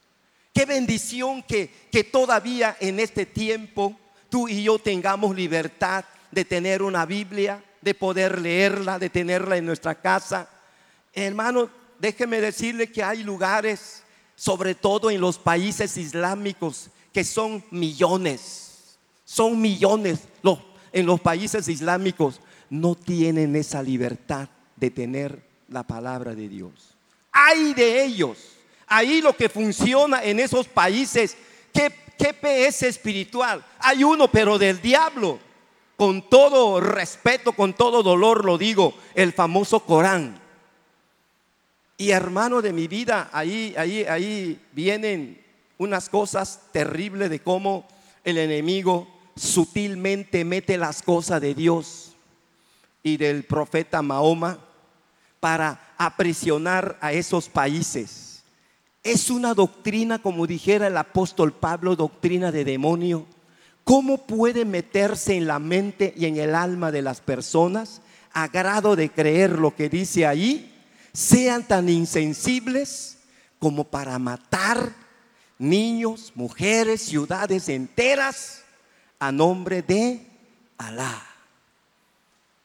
Qué 0.54 0.66
bendición 0.66 1.44
que, 1.44 1.72
que 1.92 2.04
todavía 2.04 2.78
en 2.80 3.00
este 3.00 3.28
tiempo 3.28 3.96
tú 4.30 4.48
y 4.48 4.64
yo 4.64 4.80
tengamos 4.80 5.36
libertad 5.36 6.04
de 6.32 6.46
tener 6.46 6.82
una 6.82 7.06
Biblia, 7.06 7.64
de 7.82 7.94
poder 7.94 8.42
leerla, 8.42 8.98
de 8.98 9.10
tenerla 9.10 9.58
en 9.58 9.66
nuestra 9.66 9.96
casa. 9.96 10.50
Hermano, 11.14 11.70
déjeme 12.00 12.42
decirle 12.42 12.92
que 12.92 13.04
hay 13.04 13.24
lugares 13.24 14.04
sobre 14.36 14.76
todo 14.76 15.10
en 15.10 15.20
los 15.20 15.38
países 15.38 15.98
islámicos, 15.98 16.90
que 17.12 17.24
son 17.24 17.64
millones, 17.72 18.98
son 19.26 19.60
millones 19.60 20.20
los, 20.44 20.60
en 20.92 21.06
los 21.06 21.20
países 21.20 21.68
islámicos, 21.68 22.42
no 22.70 22.96
tienen 22.96 23.56
esa 23.56 23.82
libertad 23.82 24.50
de 24.76 24.92
tener 24.92 25.42
la 25.70 25.84
palabra 25.84 26.36
de 26.36 26.48
Dios. 26.48 26.96
Hay 27.32 27.74
de 27.74 28.04
ellos. 28.04 28.38
Ahí 28.88 29.22
lo 29.22 29.36
que 29.36 29.50
funciona 29.50 30.24
en 30.24 30.40
esos 30.40 30.68
países, 30.68 31.38
¿qué, 31.74 31.92
qué 32.18 32.34
PS 32.34 32.84
espiritual? 32.84 33.64
Hay 33.80 34.04
uno, 34.04 34.30
pero 34.30 34.58
del 34.58 34.82
diablo. 34.82 35.40
Con 35.98 36.30
todo 36.30 36.80
respeto, 36.80 37.54
con 37.54 37.74
todo 37.74 38.04
dolor 38.04 38.46
lo 38.46 38.58
digo, 38.58 38.94
el 39.16 39.34
famoso 39.34 39.80
Corán. 39.80 40.40
Y 41.98 42.12
hermano 42.12 42.62
de 42.62 42.72
mi 42.72 42.88
vida, 42.88 43.30
ahí, 43.34 43.74
ahí, 43.76 44.04
ahí 44.04 44.62
vienen 44.72 45.44
unas 45.80 46.10
cosas 46.10 46.62
terribles 46.72 47.32
de 47.32 47.40
cómo 47.40 47.88
el 48.24 48.38
enemigo 48.38 49.08
sutilmente 49.38 50.44
mete 50.44 50.78
las 50.78 51.02
cosas 51.02 51.42
de 51.42 51.54
Dios 51.54 52.14
y 53.04 53.18
del 53.18 53.44
profeta 53.44 54.02
Mahoma 54.02 54.60
para 55.40 55.94
aprisionar 55.98 56.98
a 57.02 57.14
esos 57.14 57.50
países. 57.50 58.44
Es 59.04 59.30
una 59.30 59.54
doctrina, 59.54 60.22
como 60.22 60.48
dijera 60.48 60.88
el 60.88 60.98
apóstol 60.98 61.54
Pablo, 61.54 61.96
doctrina 61.96 62.52
de 62.52 62.66
demonio. 62.66 63.26
¿Cómo 63.84 64.26
puede 64.26 64.66
meterse 64.66 65.36
en 65.36 65.48
la 65.48 65.60
mente 65.60 66.14
y 66.18 66.26
en 66.26 66.38
el 66.38 66.56
alma 66.56 66.92
de 66.92 67.02
las 67.02 67.22
personas 67.22 68.02
a 68.34 68.48
grado 68.48 68.96
de 68.96 69.10
creer 69.10 69.52
lo 69.52 69.74
que 69.76 69.88
dice 69.88 70.26
ahí? 70.26 70.74
sean 71.18 71.64
tan 71.64 71.90
insensibles 71.90 73.18
como 73.58 73.86
para 73.86 74.20
matar 74.20 74.94
niños, 75.58 76.32
mujeres, 76.36 77.02
ciudades 77.02 77.70
enteras 77.70 78.62
a 79.20 79.32
nombre 79.32 79.82
de 79.82 80.22
Alá. 80.78 81.24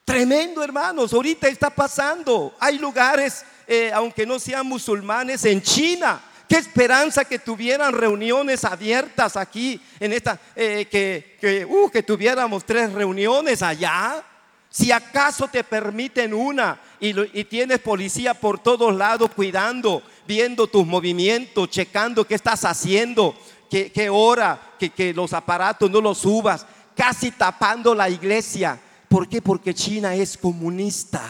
Tremendo, 0.05 0.63
hermanos, 0.63 1.13
ahorita 1.13 1.49
está 1.49 1.71
pasando. 1.71 2.55
Hay 2.61 2.79
lugares, 2.79 3.45
eh, 3.67 3.91
aunque 3.95 4.27
no 4.27 4.39
sean 4.39 4.67
musulmanes, 4.67 5.45
en 5.45 5.63
China. 5.63 6.21
Qué 6.49 6.57
esperanza 6.57 7.25
que 7.25 7.39
tuvieran 7.39 7.95
reuniones 7.95 8.65
abiertas 8.65 9.37
aquí, 9.37 9.81
en 9.99 10.13
esta, 10.13 10.39
eh, 10.55 10.87
que, 10.91 11.39
que, 11.41 11.65
uh, 11.65 11.89
que 11.89 12.03
tuviéramos 12.03 12.65
tres 12.65 12.93
reuniones 12.93 13.63
allá. 13.63 14.23
Si 14.69 14.91
acaso 14.91 15.49
te 15.49 15.65
permiten 15.65 16.33
una 16.33 16.81
y, 16.99 17.45
tienes 17.45 17.79
policía 17.81 18.33
por 18.33 18.59
todos 18.59 18.95
lados 18.95 19.31
cuidando, 19.37 20.03
viendo 20.27 20.67
tus 20.67 20.87
movimientos, 20.87 21.69
checando 21.69 22.27
qué 22.27 22.37
estás 22.37 22.65
haciendo, 22.65 23.37
qué, 23.73 24.11
hora, 24.11 24.75
que, 24.79 24.91
que 24.91 25.15
los 25.15 25.33
aparatos 25.33 25.91
no 25.91 26.01
los 26.01 26.19
subas, 26.19 26.67
casi 26.95 27.31
tapando 27.31 27.95
la 27.95 28.11
iglesia. 28.11 28.79
¿Por 29.09 29.29
qué? 29.29 29.41
Porque 29.41 29.73
China 29.73 30.15
es 30.15 30.37
comunista. 30.37 31.23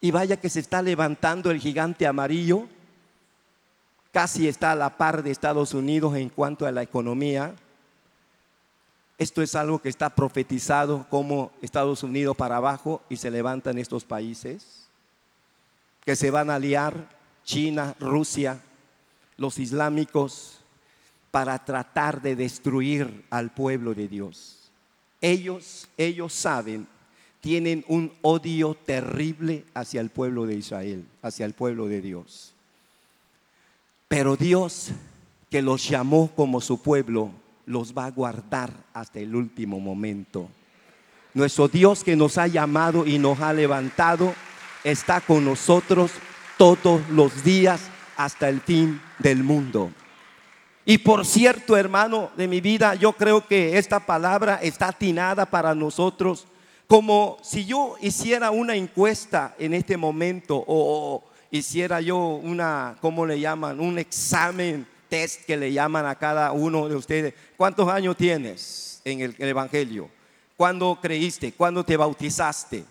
Y 0.00 0.10
vaya 0.10 0.36
que 0.36 0.50
se 0.50 0.60
está 0.60 0.82
levantando 0.82 1.50
el 1.50 1.60
gigante 1.60 2.06
amarillo, 2.06 2.66
casi 4.10 4.48
está 4.48 4.72
a 4.72 4.76
la 4.76 4.96
par 4.96 5.22
de 5.22 5.30
Estados 5.30 5.72
Unidos 5.72 6.16
en 6.16 6.28
cuanto 6.28 6.66
a 6.66 6.72
la 6.72 6.82
economía. 6.82 7.54
Esto 9.16 9.40
es 9.40 9.54
algo 9.54 9.78
que 9.78 9.88
está 9.88 10.10
profetizado 10.10 11.06
como 11.08 11.52
Estados 11.62 12.02
Unidos 12.02 12.36
para 12.36 12.56
abajo 12.56 13.02
y 13.08 13.16
se 13.16 13.30
levantan 13.30 13.78
estos 13.78 14.04
países, 14.04 14.88
que 16.04 16.16
se 16.16 16.32
van 16.32 16.50
a 16.50 16.56
aliar 16.56 17.08
China, 17.44 17.94
Rusia, 18.00 18.60
los 19.36 19.58
islámicos, 19.58 20.63
para 21.34 21.58
tratar 21.58 22.22
de 22.22 22.36
destruir 22.36 23.24
al 23.28 23.50
pueblo 23.50 23.92
de 23.92 24.06
Dios. 24.06 24.70
Ellos, 25.20 25.88
ellos 25.96 26.32
saben, 26.32 26.86
tienen 27.40 27.84
un 27.88 28.12
odio 28.22 28.76
terrible 28.76 29.64
hacia 29.74 30.00
el 30.00 30.10
pueblo 30.10 30.46
de 30.46 30.54
Israel, 30.54 31.04
hacia 31.22 31.44
el 31.44 31.52
pueblo 31.52 31.88
de 31.88 32.00
Dios. 32.00 32.54
Pero 34.06 34.36
Dios, 34.36 34.92
que 35.50 35.60
los 35.60 35.88
llamó 35.88 36.30
como 36.36 36.60
su 36.60 36.80
pueblo, 36.80 37.32
los 37.66 37.92
va 37.92 38.06
a 38.06 38.12
guardar 38.12 38.72
hasta 38.92 39.18
el 39.18 39.34
último 39.34 39.80
momento. 39.80 40.48
Nuestro 41.34 41.66
Dios 41.66 42.04
que 42.04 42.14
nos 42.14 42.38
ha 42.38 42.46
llamado 42.46 43.08
y 43.08 43.18
nos 43.18 43.40
ha 43.40 43.52
levantado 43.52 44.32
está 44.84 45.20
con 45.20 45.44
nosotros 45.44 46.12
todos 46.56 47.00
los 47.08 47.42
días 47.42 47.80
hasta 48.16 48.48
el 48.48 48.60
fin 48.60 49.00
del 49.18 49.42
mundo. 49.42 49.90
Y 50.86 50.98
por 50.98 51.24
cierto, 51.24 51.76
hermano 51.76 52.30
de 52.36 52.46
mi 52.46 52.60
vida, 52.60 52.94
yo 52.94 53.12
creo 53.12 53.46
que 53.46 53.78
esta 53.78 54.00
palabra 54.00 54.58
está 54.62 54.88
atinada 54.88 55.46
para 55.46 55.74
nosotros 55.74 56.46
como 56.86 57.38
si 57.42 57.64
yo 57.64 57.96
hiciera 58.00 58.50
una 58.50 58.76
encuesta 58.76 59.54
en 59.58 59.74
este 59.74 59.96
momento 59.96 60.62
o 60.66 61.24
hiciera 61.50 62.00
yo 62.00 62.18
una, 62.18 62.96
¿cómo 63.00 63.24
le 63.26 63.40
llaman? 63.40 63.80
Un 63.80 63.98
examen 63.98 64.86
test 65.08 65.44
que 65.46 65.56
le 65.56 65.72
llaman 65.72 66.06
a 66.06 66.14
cada 66.14 66.52
uno 66.52 66.88
de 66.88 66.96
ustedes. 66.96 67.34
¿Cuántos 67.56 67.88
años 67.88 68.16
tienes 68.16 69.00
en 69.04 69.22
el, 69.22 69.34
Evangelio? 69.38 70.10
¿Cuándo 70.56 70.98
creíste? 71.00 71.52
¿Cuándo 71.52 71.84
te 71.84 71.96
bautizaste? 71.96 72.84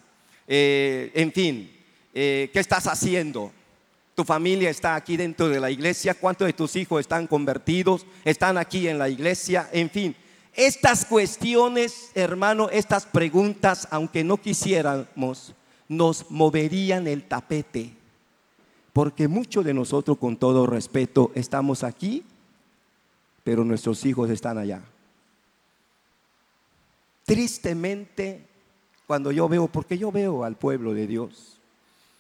Eh, 0.48 1.12
en 1.14 1.32
fin, 1.32 1.72
eh, 2.14 2.50
¿qué 2.52 2.60
estás 2.60 2.88
haciendo? 2.88 3.52
¿Tu 4.16 4.24
familia 4.24 4.70
está 4.70 4.96
aquí 4.96 5.18
dentro 5.18 5.50
de 5.50 5.60
la 5.60 5.72
iglesia? 5.72 6.14
¿Cuántos 6.14 6.46
de 6.46 6.54
tus 6.54 6.76
hijos 6.76 7.02
están 7.02 7.28
convertidos? 7.28 8.06
¿Están 8.24 8.58
aquí 8.58 8.88
en 8.88 9.00
la 9.00 9.10
iglesia? 9.10 9.70
En 9.72 9.90
fin, 9.90 10.16
estas 10.54 11.06
cuestiones, 11.06 12.12
hermano, 12.14 12.70
estas 12.70 13.06
preguntas, 13.06 13.88
aunque 13.90 14.24
no 14.24 14.38
quisiéramos, 14.38 15.54
nos 15.88 16.30
moverían 16.30 17.08
el 17.08 17.24
tapete 17.24 17.94
porque 18.94 19.28
muchos 19.28 19.66
de 19.66 19.74
nosotros, 19.74 20.20
con 20.20 20.38
todo 20.38 20.68
respeto, 20.68 21.32
estamos 21.34 21.84
aquí, 21.84 22.24
pero 23.44 23.66
nuestros 23.66 24.06
hijos 24.06 24.30
están 24.30 24.60
allá. 24.60 24.84
Tristemente, 27.26 28.46
cuando 29.08 29.32
yo 29.32 29.50
veo, 29.50 29.68
porque 29.68 29.98
yo 29.98 30.12
veo 30.12 30.44
al 30.44 30.56
pueblo 30.56 30.94
de 30.94 31.08
Dios, 31.08 31.60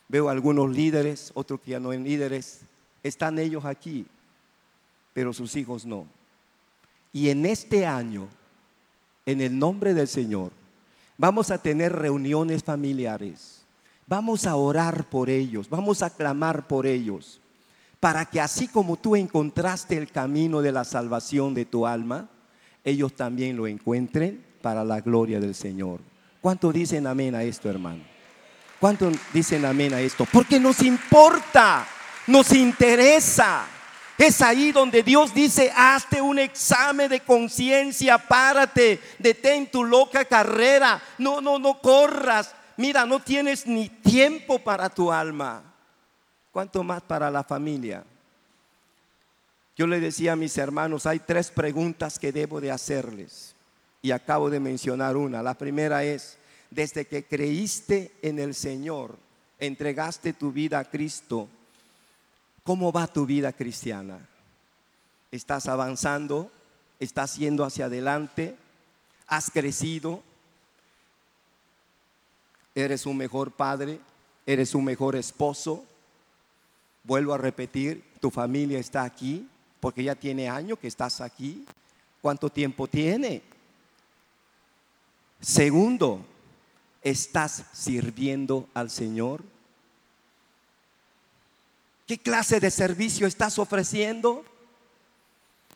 veo 0.07 0.29
algunos 0.29 0.69
líderes, 0.69 1.31
otros 1.33 1.59
que 1.61 1.71
ya 1.71 1.79
no 1.79 1.91
son 1.91 2.03
líderes, 2.03 2.61
están 3.01 3.39
ellos 3.39 3.65
aquí, 3.65 4.05
pero 5.13 5.33
sus 5.33 5.55
hijos 5.55 5.85
no. 5.85 6.07
Y 7.11 7.29
en 7.29 7.45
este 7.45 7.85
año, 7.85 8.27
en 9.25 9.41
el 9.41 9.57
nombre 9.57 9.93
del 9.93 10.07
Señor, 10.07 10.51
vamos 11.17 11.51
a 11.51 11.57
tener 11.57 11.93
reuniones 11.93 12.63
familiares 12.63 13.63
Vamos 14.05 14.45
a 14.45 14.55
orar 14.55 15.09
por 15.09 15.29
ellos, 15.29 15.69
vamos 15.69 16.03
a 16.03 16.09
clamar 16.09 16.67
por 16.67 16.85
ellos, 16.85 17.39
para 17.99 18.25
que 18.25 18.41
así 18.41 18.67
como 18.67 18.97
tú 18.97 19.15
encontraste 19.15 19.97
el 19.97 20.11
camino 20.11 20.61
de 20.61 20.71
la 20.71 20.83
salvación 20.83 21.53
de 21.53 21.65
tu 21.65 21.87
alma, 21.87 22.29
ellos 22.83 23.13
también 23.13 23.55
lo 23.55 23.65
encuentren 23.65 24.43
para 24.61 24.83
la 24.83 24.99
gloria 24.99 25.39
del 25.39 25.55
Señor. 25.55 26.01
¿Cuánto 26.41 26.73
dicen 26.73 27.07
amén 27.07 27.33
a 27.33 27.43
esto, 27.43 27.69
hermano? 27.69 28.12
¿Cuánto 28.83 29.09
dicen 29.31 29.63
amén 29.63 29.93
a 29.93 30.01
esto? 30.01 30.25
Porque 30.29 30.59
nos 30.59 30.81
importa, 30.81 31.87
nos 32.27 32.51
interesa. 32.51 33.65
Es 34.17 34.41
ahí 34.41 34.73
donde 34.73 35.03
Dios 35.03 35.33
dice, 35.33 35.71
hazte 35.73 36.19
un 36.19 36.37
examen 36.37 37.09
de 37.09 37.21
conciencia, 37.21 38.17
párate, 38.17 38.99
detén 39.19 39.71
tu 39.71 39.85
loca 39.85 40.25
carrera, 40.25 41.01
no, 41.17 41.39
no, 41.39 41.59
no 41.59 41.79
corras, 41.79 42.53
mira, 42.75 43.05
no 43.05 43.21
tienes 43.21 43.65
ni 43.65 43.87
tiempo 43.87 44.59
para 44.59 44.89
tu 44.89 45.13
alma, 45.13 45.63
¿cuánto 46.51 46.83
más 46.83 47.01
para 47.03 47.31
la 47.31 47.45
familia? 47.45 48.03
Yo 49.77 49.87
le 49.87 50.01
decía 50.01 50.33
a 50.33 50.35
mis 50.35 50.57
hermanos, 50.57 51.05
hay 51.05 51.19
tres 51.19 51.51
preguntas 51.51 52.19
que 52.19 52.33
debo 52.33 52.59
de 52.59 52.71
hacerles 52.71 53.55
y 54.01 54.11
acabo 54.11 54.49
de 54.49 54.59
mencionar 54.59 55.15
una. 55.15 55.41
La 55.41 55.53
primera 55.53 56.03
es, 56.03 56.37
desde 56.73 57.05
que 57.05 57.25
creíste 57.25 58.11
en 58.21 58.39
el 58.39 58.55
Señor, 58.55 59.17
entregaste 59.59 60.33
tu 60.33 60.51
vida 60.51 60.79
a 60.79 60.89
Cristo, 60.89 61.47
¿cómo 62.63 62.91
va 62.91 63.07
tu 63.07 63.25
vida 63.25 63.53
cristiana? 63.53 64.27
¿Estás 65.31 65.67
avanzando? 65.67 66.51
¿Estás 66.99 67.37
yendo 67.37 67.63
hacia 67.63 67.85
adelante? 67.85 68.55
¿Has 69.27 69.49
crecido? 69.49 70.23
eres 72.75 73.05
un 73.05 73.17
mejor 73.17 73.51
padre, 73.51 73.99
eres 74.45 74.73
un 74.75 74.85
mejor 74.85 75.15
esposo. 75.15 75.83
Vuelvo 77.03 77.33
a 77.33 77.37
repetir, 77.37 78.03
tu 78.19 78.31
familia 78.31 78.79
está 78.79 79.03
aquí 79.03 79.47
porque 79.79 80.03
ya 80.03 80.15
tiene 80.15 80.49
años 80.49 80.79
que 80.79 80.87
estás 80.87 81.21
aquí. 81.21 81.65
¿Cuánto 82.21 82.49
tiempo 82.49 82.87
tiene? 82.87 83.41
Segundo, 85.41 86.25
¿estás 87.03 87.63
sirviendo 87.73 88.67
al 88.73 88.89
Señor? 88.89 89.43
¿Qué 92.07 92.17
clase 92.17 92.59
de 92.59 92.71
servicio 92.71 93.27
estás 93.27 93.59
ofreciendo? 93.59 94.43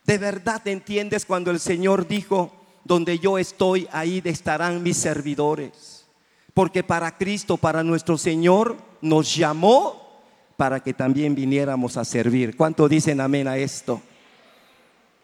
¿De 0.05 0.17
verdad 0.17 0.65
entiendes 0.67 1.25
cuando 1.25 1.51
el 1.51 1.59
Señor 1.59 2.07
dijo, 2.07 2.53
donde 2.83 3.19
yo 3.19 3.37
estoy, 3.37 3.87
ahí 3.91 4.21
estarán 4.23 4.83
mis 4.83 4.97
servidores? 4.97 6.05
Porque 6.53 6.83
para 6.83 7.17
Cristo, 7.17 7.57
para 7.57 7.83
nuestro 7.83 8.17
Señor, 8.17 8.77
nos 9.01 9.35
llamó 9.35 10.07
para 10.57 10.79
que 10.81 10.93
también 10.93 11.35
viniéramos 11.35 11.97
a 11.97 12.03
servir. 12.03 12.57
¿Cuánto 12.57 12.89
dicen 12.89 13.21
amén 13.21 13.47
a 13.47 13.57
esto? 13.57 14.01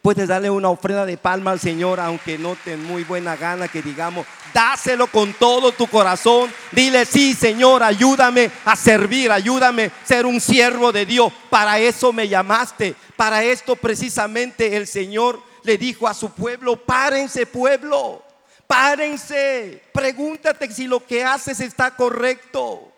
Puedes 0.01 0.27
darle 0.27 0.49
una 0.49 0.69
ofrenda 0.69 1.05
de 1.05 1.17
palma 1.17 1.51
al 1.51 1.59
Señor, 1.59 1.99
aunque 1.99 2.37
no 2.37 2.55
te 2.55 2.77
muy 2.77 3.03
buena 3.03 3.35
gana 3.35 3.67
que 3.67 3.81
digamos, 3.81 4.27
dáselo 4.53 5.07
con 5.07 5.33
todo 5.33 5.71
tu 5.71 5.87
corazón. 5.87 6.51
Dile, 6.71 7.05
sí, 7.05 7.33
Señor, 7.33 7.83
ayúdame 7.83 8.51
a 8.65 8.75
servir, 8.75 9.31
ayúdame 9.31 9.85
a 9.85 10.07
ser 10.07 10.25
un 10.25 10.39
siervo 10.39 10.91
de 10.91 11.05
Dios. 11.05 11.31
Para 11.49 11.79
eso 11.79 12.13
me 12.13 12.27
llamaste. 12.27 12.95
Para 13.15 13.43
esto 13.43 13.75
precisamente 13.75 14.75
el 14.75 14.87
Señor 14.87 15.41
le 15.63 15.77
dijo 15.77 16.07
a 16.07 16.13
su 16.13 16.29
pueblo, 16.31 16.75
párense 16.77 17.45
pueblo, 17.45 18.23
párense. 18.67 19.81
Pregúntate 19.93 20.71
si 20.71 20.87
lo 20.87 21.05
que 21.05 21.23
haces 21.23 21.59
está 21.59 21.95
correcto. 21.95 22.91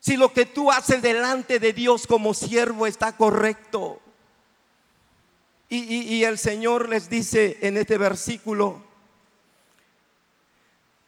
Si 0.00 0.16
lo 0.16 0.32
que 0.32 0.44
tú 0.44 0.70
haces 0.70 1.00
delante 1.00 1.58
de 1.58 1.72
Dios 1.72 2.06
como 2.06 2.34
siervo 2.34 2.86
está 2.86 3.16
correcto. 3.16 4.00
Y, 5.70 6.22
el 6.22 6.38
Señor 6.38 6.88
les 6.88 7.08
dice 7.08 7.58
en 7.62 7.76
este 7.76 7.98
versículo, 7.98 8.84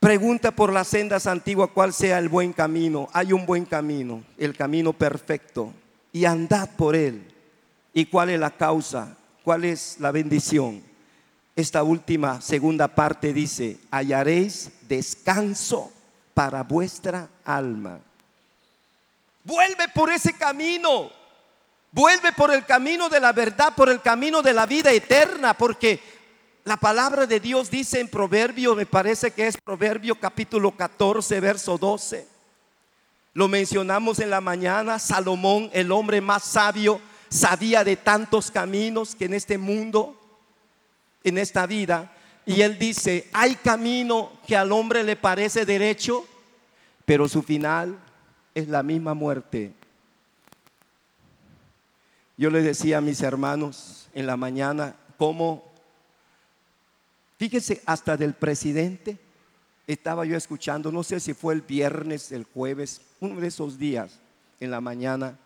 pregunta 0.00 0.50
por 0.50 0.72
las 0.72 0.88
sendas 0.88 1.26
antiguas 1.26 1.70
cuál 1.72 1.92
sea 1.92 2.18
el 2.18 2.28
buen 2.28 2.52
camino. 2.52 3.08
Hay 3.12 3.32
un 3.32 3.46
buen 3.46 3.64
camino, 3.64 4.22
el 4.38 4.56
camino 4.56 4.92
perfecto, 4.92 5.72
y 6.12 6.24
andad 6.24 6.70
por 6.76 6.96
él. 6.96 7.32
¿Y 7.92 8.06
cuál 8.06 8.30
es 8.30 8.40
la 8.40 8.50
causa? 8.50 9.16
¿Cuál 9.42 9.64
es 9.64 9.96
la 10.00 10.10
bendición? 10.10 10.82
Esta 11.54 11.82
última 11.82 12.40
segunda 12.42 12.88
parte 12.88 13.32
dice, 13.32 13.78
hallaréis 13.90 14.70
descanso 14.88 15.90
para 16.34 16.62
vuestra 16.62 17.28
alma. 17.44 17.98
Vuelve 19.42 19.88
por 19.94 20.12
ese 20.12 20.34
camino. 20.34 21.10
Vuelve 21.92 22.32
por 22.32 22.52
el 22.52 22.66
camino 22.66 23.08
de 23.08 23.20
la 23.20 23.32
verdad, 23.32 23.72
por 23.74 23.88
el 23.88 24.02
camino 24.02 24.42
de 24.42 24.52
la 24.52 24.66
vida 24.66 24.92
eterna, 24.92 25.54
porque 25.54 25.98
la 26.66 26.76
palabra 26.76 27.26
de 27.26 27.38
Dios 27.38 27.70
dice 27.70 28.00
en 28.00 28.08
Proverbio, 28.08 28.74
me 28.74 28.86
parece 28.86 29.30
que 29.30 29.46
es 29.46 29.56
Proverbio 29.56 30.18
capítulo 30.18 30.72
14, 30.72 31.38
verso 31.38 31.78
12. 31.78 32.26
Lo 33.34 33.46
mencionamos 33.46 34.18
en 34.18 34.30
la 34.30 34.40
mañana, 34.40 34.98
Salomón, 34.98 35.70
el 35.72 35.92
hombre 35.92 36.20
más 36.20 36.42
sabio, 36.42 37.00
sabía 37.28 37.84
de 37.84 37.94
tantos 37.94 38.50
caminos 38.50 39.14
que 39.14 39.26
en 39.26 39.34
este 39.34 39.58
mundo, 39.58 40.20
en 41.22 41.38
esta 41.38 41.66
vida, 41.66 42.12
y 42.44 42.62
él 42.62 42.76
dice, 42.80 43.30
hay 43.32 43.54
camino 43.54 44.32
que 44.44 44.56
al 44.56 44.72
hombre 44.72 45.04
le 45.04 45.14
parece 45.14 45.64
derecho, 45.64 46.26
pero 47.04 47.28
su 47.28 47.44
final 47.44 47.96
es 48.56 48.66
la 48.66 48.82
misma 48.82 49.14
muerte. 49.14 49.72
Yo 52.36 52.50
les 52.50 52.64
decía 52.64 52.98
a 52.98 53.02
mis 53.02 53.22
hermanos 53.22 54.08
en 54.14 54.26
la 54.26 54.36
mañana 54.36 54.96
cómo, 55.16 55.65
fíjense, 57.38 57.82
hasta 57.86 58.16
del 58.16 58.34
presidente 58.34 59.18
estaba 59.86 60.24
yo 60.24 60.36
escuchando, 60.36 60.90
no 60.90 61.02
sé 61.02 61.20
si 61.20 61.34
fue 61.34 61.54
el 61.54 61.62
viernes, 61.62 62.32
el 62.32 62.44
jueves, 62.44 63.00
uno 63.20 63.40
de 63.40 63.48
esos 63.48 63.78
días 63.78 64.18
en 64.60 64.70
la 64.70 64.80
mañana, 64.80 65.38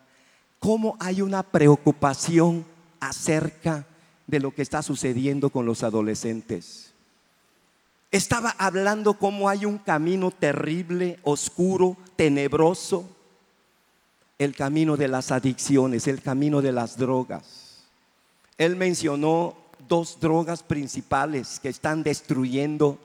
cómo 0.59 0.97
hay 1.01 1.21
una 1.23 1.43
preocupación 1.43 2.65
acerca 3.01 3.87
de 4.27 4.41
lo 4.41 4.55
que 4.55 4.63
está 4.63 4.83
sucediendo 4.83 5.51
con 5.51 5.67
los 5.67 5.83
adolescentes. 5.83 6.93
Estaba 8.11 8.51
hablando 8.59 9.15
cómo 9.15 9.49
hay 9.49 9.65
un 9.65 9.79
camino 9.79 10.31
terrible, 10.31 11.19
oscuro, 11.23 11.97
tenebroso, 12.17 13.09
el 14.39 14.57
camino 14.57 14.97
de 14.97 15.09
las 15.09 15.31
adicciones, 15.31 16.09
el 16.09 16.23
camino 16.23 16.63
de 16.63 16.73
las 16.73 16.97
drogas. 16.97 17.85
Él 18.57 18.75
mencionó 18.75 19.57
dos 19.91 20.19
drogas 20.21 20.63
principales 20.63 21.61
que 21.61 21.69
están 21.69 22.03
destruyendo 22.03 22.99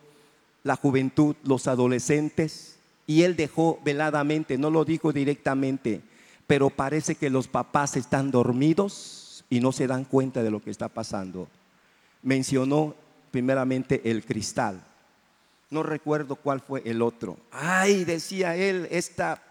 la 0.63 0.77
juventud, 0.77 1.35
los 1.43 1.67
adolescentes, 1.67 2.77
y 3.07 3.23
él 3.23 3.35
dejó 3.35 3.79
veladamente, 3.83 4.57
no 4.57 4.69
lo 4.69 4.85
dijo 4.85 5.11
directamente, 5.11 6.01
pero 6.47 6.69
parece 6.69 7.15
que 7.15 7.29
los 7.29 7.47
papás 7.47 7.97
están 7.97 8.31
dormidos 8.31 9.43
y 9.49 9.59
no 9.59 9.71
se 9.71 9.87
dan 9.87 10.05
cuenta 10.05 10.43
de 10.43 10.51
lo 10.51 10.63
que 10.63 10.71
está 10.71 10.87
pasando. 10.87 11.47
Mencionó 12.23 12.95
primeramente 13.31 14.01
el 14.09 14.23
cristal. 14.23 14.81
No 15.69 15.83
recuerdo 15.83 16.35
cuál 16.35 16.61
fue 16.61 16.83
el 16.85 17.01
otro. 17.01 17.37
Ay, 17.51 18.05
decía 18.05 18.55
él, 18.55 18.87
esta 18.91 19.41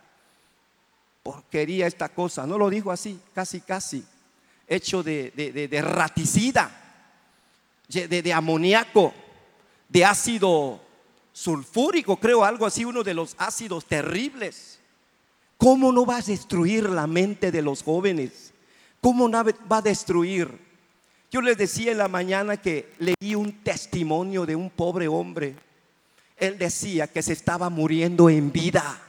porquería, 1.25 1.87
esta 1.89 2.09
cosa. 2.09 2.47
No 2.47 2.59
lo 2.59 2.71
dijo 2.71 2.93
así, 2.93 3.19
casi, 3.35 3.61
casi. 3.61 4.05
Hecho 4.69 5.03
de, 5.03 5.31
de, 5.33 5.83
raticida, 5.83 6.84
de, 7.89 8.33
amoníaco, 8.33 9.13
de 9.89 10.05
ácido 10.05 10.81
sulfúrico, 11.33 12.17
creo, 12.17 12.45
algo 12.45 12.67
así, 12.67 12.85
uno 12.85 13.03
de 13.03 13.15
los 13.15 13.35
ácidos 13.39 13.85
terribles. 13.87 14.81
¿Cómo 15.57 15.93
no 15.93 16.05
va 16.05 16.19
a 16.19 16.23
destruir 16.23 16.89
la 16.89 17.07
mente 17.07 17.51
de 17.51 17.63
los 17.63 17.83
jóvenes? 17.83 18.53
¿Cómo 19.01 19.31
va 19.31 19.79
a 19.79 19.83
destruir? 19.83 20.59
Yo 21.31 21.41
les 21.41 21.57
decía 21.57 21.93
en 21.93 21.99
la 21.99 22.09
mañana 22.09 22.57
que 22.57 22.93
leí 22.99 23.35
un 23.35 23.53
testimonio 23.63 24.47
de 24.47 24.57
un 24.57 24.71
pobre 24.71 25.09
hombre 25.09 25.57
él 26.37 26.59
decía 26.59 27.07
que 27.07 27.23
se 27.23 27.33
estaba 27.33 27.71
muriendo 27.71 28.29
en 28.29 28.53
vida. 28.53 29.01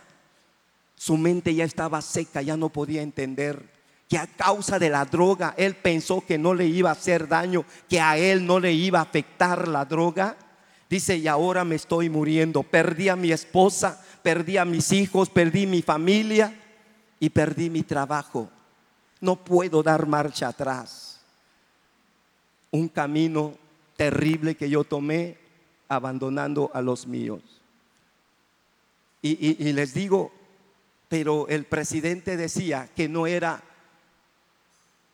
Su 0.96 1.18
mente 1.18 1.54
ya 1.54 1.66
estaba 1.66 2.02
seca, 2.02 2.42
ya 2.42 2.56
no 2.56 2.70
podía 2.70 3.02
entender 3.02 3.75
que 4.08 4.18
a 4.18 4.28
causa 4.28 4.78
de 4.78 4.90
la 4.90 5.06
droga 5.06 5.56
él 5.58 5.76
pensó 5.76 6.24
que 6.26 6.38
no 6.38 6.54
le 6.54 6.68
iba 6.68 6.90
a 6.90 6.94
hacer 6.94 7.28
daño, 7.28 7.66
que 7.90 8.00
a 8.00 8.18
él 8.18 8.46
no 8.46 8.60
le 8.60 8.74
iba 8.74 9.00
a 9.00 9.04
afectar 9.04 9.68
la 9.68 9.86
droga. 9.86 10.38
Dice, 10.90 11.18
y 11.18 11.28
ahora 11.28 11.66
me 11.66 11.76
estoy 11.76 12.10
muriendo. 12.10 12.62
Perdí 12.62 13.10
a 13.10 13.16
mi 13.16 13.32
esposa, 13.32 14.04
perdí 14.22 14.58
a 14.58 14.66
mis 14.66 14.92
hijos, 14.92 15.30
perdí 15.30 15.66
mi 15.66 15.82
familia 15.82 16.54
y 17.20 17.30
perdí 17.30 17.70
mi 17.70 17.82
trabajo. 17.82 18.50
No 19.22 19.36
puedo 19.38 19.82
dar 19.82 20.06
marcha 20.06 20.50
atrás. 20.50 21.20
Un 22.70 22.88
camino 22.88 23.56
terrible 23.96 24.56
que 24.56 24.70
yo 24.70 24.84
tomé 24.84 25.38
abandonando 25.88 26.70
a 26.74 26.82
los 26.82 27.08
míos. 27.08 27.42
Y, 29.22 29.74
les 29.74 29.96
digo, 29.96 30.32
pero 31.08 31.48
el 31.48 31.66
presidente 31.66 32.38
decía 32.38 32.88
que 32.96 33.10
no 33.10 33.26
era 33.26 33.64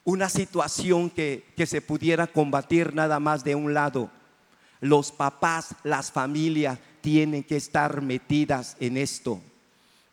una 0.03 0.29
situación 0.29 1.09
que, 1.09 1.45
que, 1.55 1.65
se 1.65 1.81
pudiera 1.81 2.27
combatir 2.27 2.93
nada 2.93 3.19
más 3.19 3.43
de 3.43 3.55
un 3.55 3.73
lado. 3.73 4.09
Los 4.79 5.11
papás, 5.11 5.75
las 5.83 6.11
familias 6.11 6.79
tienen 7.01 7.43
que 7.43 7.57
estar 7.57 8.01
metidas 8.01 8.77
en 8.79 8.97
esto, 8.97 9.41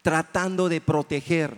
tratando 0.02 0.68
de 0.68 0.80
proteger, 0.80 1.56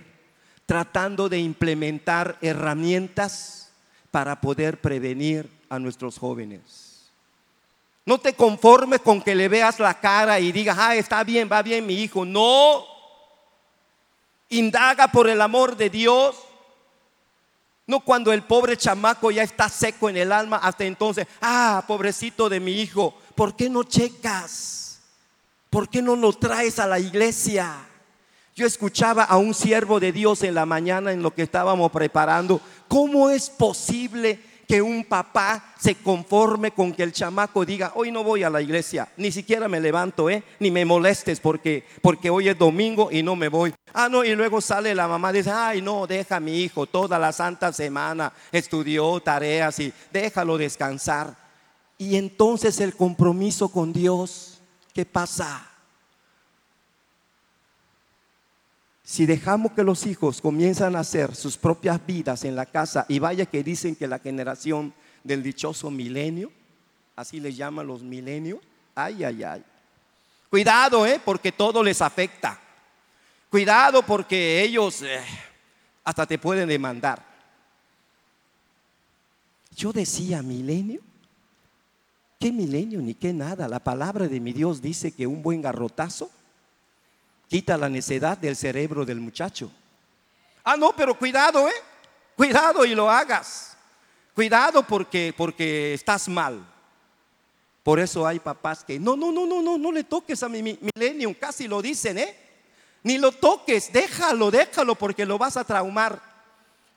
tratando 0.67 1.29
de 1.29 1.39
implementar 1.39 2.39
herramientas 2.41 3.71
para 4.11 4.41
poder 4.41 4.81
prevenir 4.81 5.49
a 5.69 5.79
nuestros 5.79 6.19
jóvenes. 6.19 6.91
No 8.05 8.19
te 8.19 8.35
conformes 8.35 9.01
con 9.01 9.23
que 9.23 9.35
le 9.35 9.49
veas 9.49 9.79
la 9.79 9.95
cara 10.01 10.41
y 10.41 10.53
digas, 10.53 10.77
ah, 10.79 10.97
está 10.97 11.23
bien, 11.23 11.49
va 11.51 11.63
bien 11.63 11.87
mi 11.87 11.95
hijo. 11.95 12.25
No. 12.25 12.85
Indaga 14.49 15.09
por 15.09 15.29
el 15.29 15.41
amor 15.41 15.77
de 15.77 15.91
Dios. 15.91 16.37
No 17.91 17.99
cuando 17.99 18.33
el 18.33 18.45
pobre 18.45 18.77
chamaco 18.77 19.33
ya 19.33 19.43
está 19.43 19.69
seco 19.69 20.09
en 20.09 20.17
el 20.17 20.31
alma, 20.31 20.59
hasta 20.59 20.85
entonces, 20.85 21.27
ah, 21.41 21.83
pobrecito 21.89 22.49
de 22.49 22.61
mi 22.61 22.81
hijo, 22.81 23.19
¿por 23.35 23.57
qué 23.57 23.69
no 23.69 23.83
checas? 23.83 25.01
¿Por 25.69 25.89
qué 25.89 26.01
no 26.01 26.15
lo 26.15 26.33
traes 26.33 26.79
a 26.79 26.87
la 26.87 27.01
iglesia? 27.01 27.75
Yo 28.55 28.65
escuchaba 28.65 29.25
a 29.25 29.39
un 29.39 29.55
siervo 29.55 29.99
de 29.99 30.13
Dios 30.13 30.45
en 30.45 30.55
la 30.55 30.67
mañana 30.67 31.11
en 31.11 31.21
lo 31.21 31.35
que 31.35 31.43
estábamos 31.43 31.91
preparando. 31.91 32.61
¿Cómo 32.87 33.29
es 33.29 33.51
posible 33.51 34.39
que 34.71 34.81
un 34.81 35.03
papá 35.03 35.75
se 35.81 35.97
conforme 35.97 36.71
con 36.71 36.93
que 36.93 37.03
el 37.03 37.13
chamaco 37.13 37.65
diga, 37.65 37.91
hoy 37.97 38.13
no 38.13 38.23
voy 38.23 38.45
a 38.45 38.51
la 38.51 38.63
iglesia, 38.63 39.09
ni 39.17 39.33
siquiera 39.33 39.67
me 39.67 39.81
levanto, 39.81 40.31
¿eh? 40.31 40.45
ni 40.61 40.71
me 40.71 40.85
molestes 40.85 41.41
porque, 41.41 41.85
porque 42.01 42.31
hoy 42.31 42.49
es 42.49 42.57
domingo 42.57 43.11
y 43.11 43.21
no 43.25 43.35
me 43.35 43.49
voy. 43.49 43.75
Ah, 43.93 44.09
no, 44.09 44.23
y 44.23 44.33
luego 44.37 44.61
sale 44.61 44.95
la 44.95 45.09
mamá 45.09 45.33
dice, 45.33 45.51
ay, 45.51 45.83
no, 45.83 46.07
deja 46.07 46.37
a 46.37 46.41
mi 46.41 46.61
hijo, 46.61 46.87
toda 46.87 47.19
la 47.19 47.33
santa 47.33 47.73
semana 47.73 48.33
estudió 48.53 49.19
tareas 49.19 49.81
y 49.81 49.93
déjalo 50.13 50.57
descansar. 50.57 51.35
Y 51.99 52.15
entonces 52.15 52.79
el 52.79 52.95
compromiso 52.95 53.71
con 53.71 53.93
Dios, 53.93 54.61
¿qué 54.95 55.05
pasa? 55.05 55.69
Si 59.11 59.27
dejamos 59.27 59.73
que 59.73 59.83
los 59.83 60.07
hijos 60.07 60.41
comienzan 60.41 60.95
a 60.95 61.01
hacer 61.01 61.35
sus 61.35 61.57
propias 61.57 62.01
vidas 62.07 62.45
en 62.45 62.55
la 62.55 62.65
casa 62.65 63.07
y 63.09 63.19
vaya 63.19 63.45
que 63.45 63.65
dicen 63.65 63.97
que 63.97 64.07
la 64.07 64.21
generación 64.21 64.95
del 65.25 65.43
dichoso 65.43 65.91
milenio, 65.91 66.53
así 67.17 67.41
les 67.41 67.57
llaman 67.57 67.89
los 67.89 68.05
milenios, 68.05 68.61
ay, 68.95 69.25
ay, 69.25 69.43
ay. 69.43 69.65
Cuidado, 70.49 71.05
¿eh? 71.05 71.21
porque 71.25 71.51
todo 71.51 71.83
les 71.83 72.01
afecta. 72.01 72.61
Cuidado 73.51 74.07
porque 74.07 74.63
ellos 74.63 75.03
eh, 75.03 75.21
hasta 76.05 76.25
te 76.25 76.39
pueden 76.39 76.69
demandar. 76.69 77.21
Yo 79.75 79.93
decía 79.93 80.41
milenio. 80.41 81.01
¿Qué 82.39 82.53
milenio 82.53 83.03
ni 83.03 83.15
qué 83.15 83.33
nada? 83.33 83.67
La 83.67 83.81
palabra 83.81 84.29
de 84.29 84.39
mi 84.39 84.53
Dios 84.53 84.81
dice 84.81 85.11
que 85.11 85.27
un 85.27 85.43
buen 85.43 85.61
garrotazo 85.63 86.31
quita 87.51 87.77
la 87.77 87.89
necedad 87.89 88.39
del 88.39 88.55
cerebro 88.55 89.05
del 89.05 89.19
muchacho. 89.19 89.73
Ah, 90.63 90.77
no, 90.77 90.95
pero 90.95 91.19
cuidado, 91.19 91.69
¿eh? 91.69 91.75
Cuidado 92.37 92.85
y 92.85 92.95
lo 92.95 93.11
hagas. 93.11 93.77
Cuidado 94.37 94.87
porque, 94.87 95.35
porque 95.37 95.93
estás 95.95 96.29
mal. 96.29 96.65
Por 97.83 97.99
eso 97.99 98.25
hay 98.25 98.39
papás 98.39 98.85
que, 98.85 99.01
no, 99.01 99.17
no, 99.17 99.33
no, 99.33 99.47
no, 99.47 99.61
no, 99.61 99.77
no 99.77 99.91
le 99.91 100.05
toques 100.05 100.41
a 100.45 100.49
mi 100.49 100.63
millennium, 100.63 101.35
casi 101.35 101.67
lo 101.67 101.83
dicen, 101.83 102.19
¿eh? 102.19 102.37
Ni 103.03 103.19
lo 103.19 103.33
toques, 103.33 103.93
déjalo, 103.93 104.53
déjalo 104.53 104.95
porque 104.95 105.27
lo 105.27 105.37
vas 105.37 105.57
a 105.57 105.65
traumar. 105.65 106.23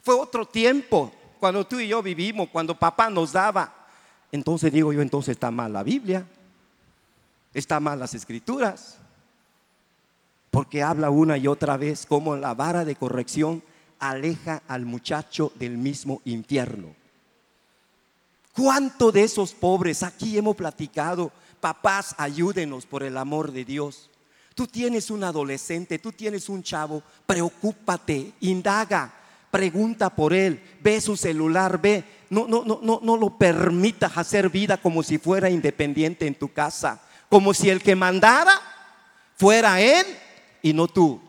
Fue 0.04 0.14
otro 0.14 0.46
tiempo 0.46 1.12
cuando 1.40 1.66
tú 1.66 1.80
y 1.80 1.88
yo 1.88 2.04
vivimos, 2.04 2.50
cuando 2.50 2.78
papá 2.78 3.10
nos 3.10 3.32
daba. 3.32 3.74
Entonces 4.32 4.72
digo 4.72 4.94
yo, 4.94 5.02
entonces 5.02 5.32
está 5.32 5.50
mal 5.50 5.74
la 5.74 5.82
Biblia, 5.82 6.28
está 7.56 7.80
mal 7.80 7.98
las 7.98 8.14
escrituras, 8.14 9.00
porque 10.54 10.84
habla 10.84 11.10
una 11.10 11.36
y 11.36 11.48
otra 11.48 11.78
vez 11.78 12.06
como 12.06 12.38
la 12.38 12.54
vara 12.54 12.86
de 12.86 12.96
corrección 12.96 13.64
aleja 13.98 14.62
al 14.68 14.86
muchacho 14.86 15.52
del 15.56 15.80
mismo 15.80 16.22
infierno. 16.26 16.90
¿Cuánto 18.56 19.12
de 19.12 19.24
esos 19.24 19.52
pobres 19.52 20.04
aquí 20.04 20.38
hemos 20.38 20.56
platicado? 20.56 21.32
Papás, 21.60 22.14
ayúdenos 22.20 22.86
por 22.86 23.02
el 23.02 23.18
amor 23.18 23.52
de 23.52 23.66
Dios. 23.66 24.12
Tú 24.54 24.68
tienes 24.68 25.10
un 25.10 25.24
adolescente, 25.24 25.98
tú 25.98 26.12
tienes 26.12 26.48
un 26.50 26.62
chavo, 26.62 27.02
preocúpate, 27.26 28.34
indaga, 28.42 29.12
pregunta 29.50 30.12
por 30.12 30.36
él, 30.36 30.62
ve 30.84 31.02
su 31.02 31.18
celular, 31.18 31.82
ve, 31.82 32.04
no, 32.30 32.46
no, 32.48 32.64
no, 32.64 32.80
no, 32.80 33.00
no 33.02 33.18
lo 33.18 33.40
permitas 33.40 34.16
hacer 34.16 34.52
vida 34.52 34.78
como 34.78 35.02
si 35.02 35.18
fuera 35.18 35.50
independiente 35.50 36.28
en 36.28 36.36
tu 36.36 36.54
casa, 36.54 37.02
como 37.28 37.56
si 37.56 37.72
el 37.72 37.82
que 37.82 37.96
mandara 37.96 38.62
fuera 39.36 39.82
él 39.82 40.06
y 40.64 40.74
no 40.74 40.88
tú. 40.88 41.22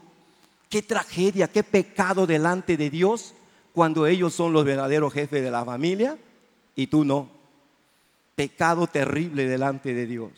Qué 0.70 0.80
tragedia, 0.80 1.49
qué 1.49 1.62
pecado 1.62 2.26
delante 2.26 2.78
de 2.78 2.89
Dios 2.89 3.35
cuando 3.74 4.07
ellos 4.07 4.32
son 4.32 4.55
los 4.55 4.64
verdaderos 4.64 5.12
jefes 5.12 5.43
de 5.43 5.51
la 5.51 5.64
familia 5.64 6.16
y 6.74 6.87
tú 6.87 7.05
no. 7.05 7.28
Pecado 8.35 8.87
terrible 8.87 9.47
delante 9.47 9.93
de 9.93 10.07
Dios. 10.07 10.30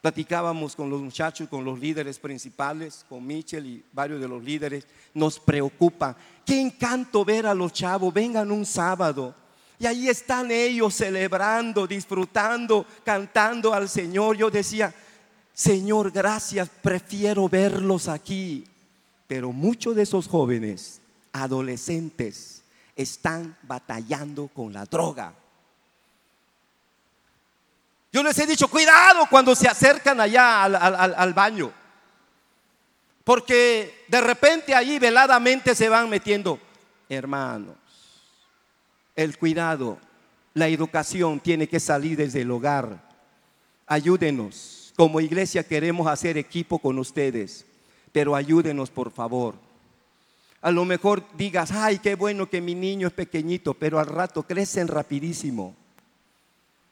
Platicábamos 0.00 0.76
con 0.76 0.90
los 0.90 1.00
muchachos, 1.00 1.48
con 1.48 1.64
los 1.64 1.78
líderes 1.78 2.18
principales, 2.18 3.04
con 3.08 3.26
Michel 3.26 3.66
y 3.66 3.84
varios 3.92 4.20
de 4.20 4.28
los 4.28 4.42
líderes. 4.42 4.86
Nos 5.14 5.38
preocupa. 5.38 6.16
Qué 6.44 6.60
encanto 6.60 7.24
ver 7.24 7.46
a 7.46 7.54
los 7.54 7.72
chavos. 7.72 8.12
Vengan 8.12 8.50
un 8.50 8.66
sábado. 8.66 9.34
Y 9.78 9.86
ahí 9.86 10.08
están 10.08 10.50
ellos 10.50 10.94
celebrando, 10.94 11.86
disfrutando, 11.86 12.86
cantando 13.02 13.72
al 13.72 13.88
Señor. 13.88 14.36
Yo 14.36 14.50
decía, 14.50 14.94
Señor, 15.54 16.10
gracias, 16.10 16.68
prefiero 16.68 17.48
verlos 17.48 18.08
aquí. 18.08 18.64
Pero 19.28 19.52
muchos 19.52 19.94
de 19.94 20.02
esos 20.02 20.26
jóvenes, 20.26 21.00
adolescentes, 21.32 22.62
están 22.96 23.56
batallando 23.62 24.48
con 24.48 24.72
la 24.72 24.84
droga. 24.84 25.32
Yo 28.12 28.22
les 28.22 28.38
he 28.38 28.46
dicho, 28.46 28.68
cuidado 28.68 29.26
cuando 29.30 29.54
se 29.54 29.68
acercan 29.68 30.20
allá 30.20 30.64
al, 30.64 31.34
baño. 31.34 31.72
Porque 33.24 34.04
de 34.08 34.20
repente 34.20 34.74
allí 34.74 34.98
veladamente 34.98 35.74
se 35.74 35.88
van 35.88 36.08
metiendo. 36.08 36.60
Hermanos, 37.08 37.76
el 39.16 39.36
cuidado, 39.38 39.98
la 40.52 40.68
educación 40.68 41.40
tiene 41.40 41.68
que 41.68 41.80
salir 41.80 42.16
desde 42.16 42.42
el 42.42 42.50
hogar. 42.50 43.00
Ayúdenos. 43.86 44.83
Como 44.96 45.20
iglesia 45.20 45.66
queremos 45.66 46.06
hacer 46.06 46.38
equipo 46.38 46.78
con 46.78 46.98
ustedes, 46.98 47.66
pero 48.12 48.36
ayúdenos 48.36 48.90
por 48.90 49.10
favor. 49.10 49.56
A 50.60 50.70
lo 50.70 50.84
mejor 50.84 51.24
digas, 51.36 51.72
ay, 51.72 51.98
qué 51.98 52.14
bueno 52.14 52.48
que 52.48 52.60
mi 52.60 52.74
niño 52.74 53.08
es 53.08 53.12
pequeñito, 53.12 53.74
pero 53.74 53.98
al 53.98 54.06
rato 54.06 54.44
crecen 54.44 54.88
rapidísimo 54.88 55.74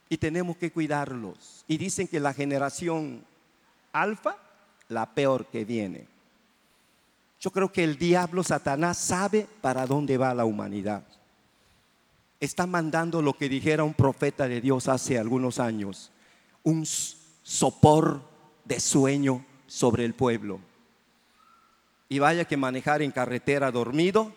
y 0.08 0.18
tenemos 0.18 0.58
que 0.58 0.70
cuidarlos. 0.70 1.64
Y 1.66 1.78
dicen 1.78 2.06
que 2.06 2.20
la 2.20 2.34
generación 2.34 3.24
alfa, 3.92 4.36
la 4.88 5.14
peor 5.14 5.46
que 5.46 5.64
viene. 5.64 6.06
Yo 7.40 7.50
creo 7.50 7.72
que 7.72 7.82
el 7.82 7.96
diablo 7.96 8.42
Satanás 8.42 8.98
sabe 8.98 9.46
para 9.62 9.86
dónde 9.86 10.18
va 10.18 10.34
la 10.34 10.44
humanidad. 10.44 11.02
Está 12.40 12.66
mandando 12.66 13.22
lo 13.22 13.32
que 13.32 13.48
dijera 13.48 13.84
un 13.84 13.94
profeta 13.94 14.46
de 14.46 14.60
Dios 14.60 14.86
hace 14.86 15.18
algunos 15.18 15.58
años, 15.58 16.10
un 16.62 16.84
sopor 17.42 18.22
de 18.64 18.80
sueño 18.80 19.44
sobre 19.66 20.04
el 20.04 20.14
pueblo. 20.14 20.60
Y 22.08 22.18
vaya 22.18 22.44
que 22.44 22.56
manejar 22.56 23.02
en 23.02 23.10
carretera 23.10 23.70
dormido, 23.70 24.32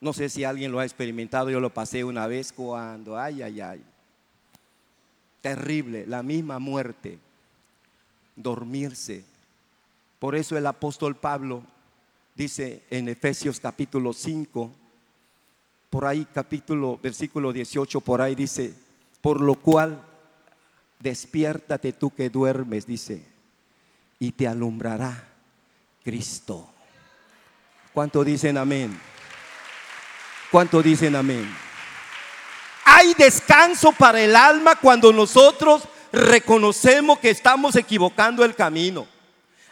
no 0.00 0.12
sé 0.12 0.28
si 0.28 0.44
alguien 0.44 0.72
lo 0.72 0.80
ha 0.80 0.84
experimentado, 0.84 1.50
yo 1.50 1.60
lo 1.60 1.72
pasé 1.72 2.04
una 2.04 2.26
vez 2.26 2.52
cuando, 2.52 3.18
ay, 3.18 3.42
ay, 3.42 3.60
ay 3.60 3.84
terrible, 5.46 6.04
la 6.08 6.24
misma 6.24 6.58
muerte, 6.58 7.20
dormirse. 8.34 9.22
Por 10.18 10.34
eso 10.34 10.58
el 10.58 10.66
apóstol 10.66 11.14
Pablo 11.14 11.62
dice 12.34 12.82
en 12.90 13.08
Efesios 13.08 13.60
capítulo 13.60 14.12
5, 14.12 14.72
por 15.88 16.04
ahí 16.04 16.26
capítulo, 16.34 16.98
versículo 17.00 17.52
18, 17.52 18.00
por 18.00 18.20
ahí 18.20 18.34
dice, 18.34 18.74
por 19.20 19.40
lo 19.40 19.54
cual 19.54 20.02
despiértate 21.06 21.92
tú 21.92 22.12
que 22.12 22.28
duermes, 22.30 22.84
dice, 22.84 23.24
y 24.18 24.32
te 24.32 24.48
alumbrará 24.48 25.28
Cristo. 26.02 26.68
¿Cuánto 27.92 28.24
dicen 28.24 28.58
amén? 28.58 28.98
¿Cuánto 30.50 30.82
dicen 30.82 31.14
amén? 31.14 31.48
Hay 32.84 33.14
descanso 33.14 33.92
para 33.92 34.20
el 34.20 34.34
alma 34.34 34.74
cuando 34.74 35.12
nosotros 35.12 35.84
reconocemos 36.12 37.20
que 37.20 37.30
estamos 37.30 37.76
equivocando 37.76 38.44
el 38.44 38.56
camino. 38.56 39.06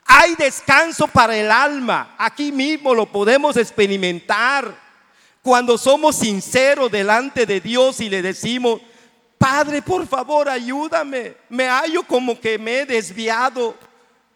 Hay 0.05 0.37
descanso 0.37 1.09
para 1.09 1.37
el 1.37 1.51
alma. 1.51 2.14
Aquí 2.16 2.53
mismo 2.53 2.95
lo 2.95 3.07
podemos 3.07 3.57
experimentar 3.57 4.72
cuando 5.43 5.78
somos 5.78 6.14
sinceros 6.14 6.93
delante 6.93 7.45
de 7.45 7.61
Dios 7.61 8.01
y 8.01 8.09
le 8.09 8.22
decimos, 8.22 8.80
Padre, 9.45 9.82
por 9.82 10.07
favor, 10.07 10.49
ayúdame. 10.49 11.36
Me 11.51 11.68
hallo 11.68 12.03
como 12.03 12.40
que 12.40 12.59
me 12.59 12.78
he 12.78 12.86
desviado, 12.86 13.76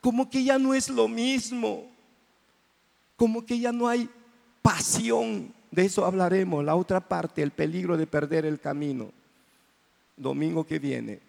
como 0.02 0.28
que 0.28 0.44
ya 0.44 0.58
no 0.58 0.74
es 0.74 0.90
lo 0.90 1.08
mismo, 1.08 1.90
como 3.16 3.42
que 3.42 3.58
ya 3.58 3.72
no 3.72 3.88
hay 3.88 4.06
pasión. 4.60 5.50
De 5.70 5.86
eso 5.86 6.04
hablaremos, 6.04 6.62
la 6.62 6.76
otra 6.76 7.00
parte, 7.00 7.42
el 7.42 7.52
peligro 7.52 7.96
de 7.96 8.06
perder 8.06 8.44
el 8.44 8.60
camino. 8.60 9.10
Domingo 10.14 10.66
que 10.66 10.78
viene. 10.78 11.20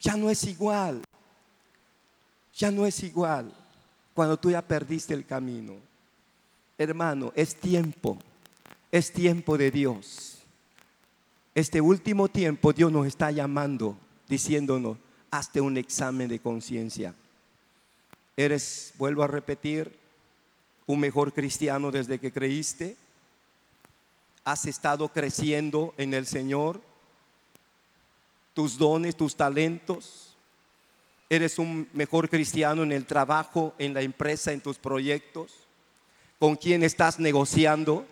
Ya 0.00 0.16
no 0.16 0.30
es 0.30 0.42
igual. 0.42 1.04
Ya 2.56 2.72
no 2.72 2.86
es 2.86 3.04
igual 3.04 3.54
cuando 4.14 4.36
tú 4.36 4.50
ya 4.50 4.62
perdiste 4.62 5.14
el 5.14 5.24
camino. 5.24 5.74
Hermano, 6.76 7.32
es 7.36 7.54
tiempo. 7.54 8.18
Es 8.90 9.12
tiempo 9.12 9.56
de 9.56 9.70
Dios. 9.70 10.37
Este 11.58 11.80
último 11.80 12.28
tiempo 12.28 12.72
Dios 12.72 12.92
nos 12.92 13.04
está 13.04 13.32
llamando, 13.32 13.98
diciéndonos, 14.28 14.96
hazte 15.28 15.60
un 15.60 15.76
examen 15.76 16.28
de 16.28 16.38
conciencia. 16.38 17.16
Eres, 18.36 18.92
vuelvo 18.96 19.24
a 19.24 19.26
repetir, 19.26 19.92
un 20.86 21.00
mejor 21.00 21.32
cristiano 21.32 21.90
desde 21.90 22.20
que 22.20 22.30
creíste? 22.30 22.96
¿Has 24.44 24.66
estado 24.66 25.08
creciendo 25.08 25.94
en 25.98 26.14
el 26.14 26.26
Señor? 26.26 26.80
¿Tus 28.54 28.78
dones, 28.78 29.16
tus 29.16 29.34
talentos? 29.34 30.36
¿Eres 31.28 31.58
un 31.58 31.88
mejor 31.92 32.28
cristiano 32.28 32.84
en 32.84 32.92
el 32.92 33.04
trabajo, 33.04 33.74
en 33.78 33.94
la 33.94 34.02
empresa, 34.02 34.52
en 34.52 34.60
tus 34.60 34.78
proyectos? 34.78 35.52
¿Con 36.38 36.54
quién 36.54 36.84
estás 36.84 37.18
negociando? 37.18 38.06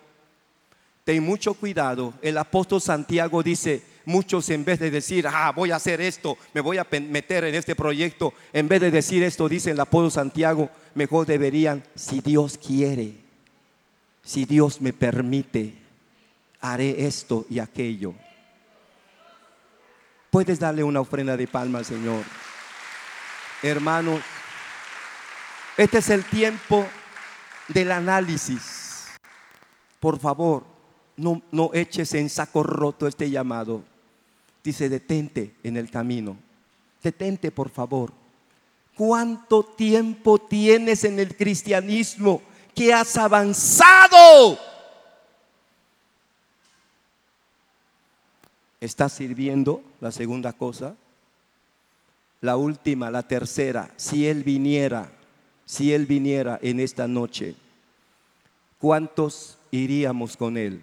Ten 1.07 1.23
mucho 1.23 1.53
cuidado. 1.53 2.13
El 2.21 2.37
apóstol 2.37 2.81
Santiago 2.81 3.41
dice, 3.41 3.81
muchos 4.03 4.49
en 4.49 4.65
vez 4.65 4.77
de 4.77 4.91
decir, 4.91 5.25
ah, 5.25 5.53
voy 5.55 5.71
a 5.71 5.77
hacer 5.77 6.01
esto, 6.01 6.37
me 6.53 6.59
voy 6.59 6.79
a 6.79 6.87
meter 7.09 7.45
en 7.45 7.55
este 7.55 7.77
proyecto, 7.77 8.33
en 8.51 8.67
vez 8.67 8.81
de 8.81 8.91
decir 8.91 9.23
esto, 9.23 9.47
dice 9.47 9.71
el 9.71 9.79
apóstol 9.79 10.11
Santiago, 10.11 10.69
mejor 10.95 11.25
deberían, 11.25 11.81
si 11.95 12.19
Dios 12.19 12.57
quiere, 12.57 13.13
si 14.21 14.43
Dios 14.43 14.81
me 14.81 14.91
permite, 14.91 15.75
haré 16.59 17.05
esto 17.07 17.45
y 17.49 17.59
aquello. 17.59 18.13
Puedes 20.29 20.59
darle 20.59 20.83
una 20.83 20.99
ofrenda 20.99 21.37
de 21.37 21.47
palma 21.47 21.79
al 21.79 21.85
Señor. 21.85 22.21
Hermanos, 23.63 24.19
este 25.77 25.99
es 25.99 26.09
el 26.09 26.25
tiempo 26.25 26.85
del 27.69 27.93
análisis. 27.93 29.07
Por 30.01 30.19
favor, 30.19 30.76
no, 31.17 31.41
no 31.51 31.71
eches 31.73 32.13
en 32.13 32.29
saco 32.29 32.63
roto 32.63 33.07
este 33.07 33.29
llamado. 33.29 33.83
Dice, 34.63 34.87
detente 34.87 35.55
en 35.63 35.77
el 35.77 35.89
camino. 35.89 36.37
Detente, 37.01 37.51
por 37.51 37.69
favor. 37.69 38.13
¿Cuánto 38.95 39.63
tiempo 39.63 40.39
tienes 40.39 41.03
en 41.03 41.19
el 41.19 41.35
cristianismo 41.35 42.41
que 42.73 42.93
has 42.93 43.17
avanzado? 43.17 44.57
¿Estás 48.79 49.13
sirviendo? 49.13 49.83
La 49.99 50.11
segunda 50.11 50.53
cosa. 50.53 50.95
La 52.41 52.57
última, 52.57 53.09
la 53.09 53.23
tercera. 53.23 53.91
Si 53.97 54.27
Él 54.27 54.43
viniera, 54.43 55.11
si 55.65 55.93
Él 55.93 56.05
viniera 56.05 56.59
en 56.61 56.79
esta 56.79 57.07
noche, 57.07 57.55
¿cuántos 58.79 59.57
iríamos 59.71 60.37
con 60.37 60.57
Él? 60.57 60.81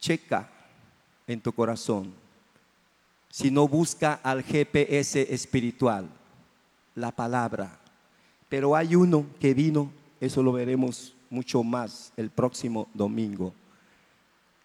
Checa 0.00 0.48
en 1.26 1.40
tu 1.40 1.52
corazón. 1.52 2.12
Si 3.30 3.50
no 3.50 3.68
busca 3.68 4.14
al 4.22 4.42
GPS 4.42 5.32
espiritual, 5.32 6.08
la 6.94 7.10
palabra. 7.12 7.78
Pero 8.48 8.74
hay 8.74 8.94
uno 8.94 9.26
que 9.38 9.54
vino, 9.54 9.90
eso 10.20 10.42
lo 10.42 10.52
veremos 10.52 11.14
mucho 11.30 11.62
más 11.62 12.12
el 12.16 12.30
próximo 12.30 12.88
domingo. 12.94 13.54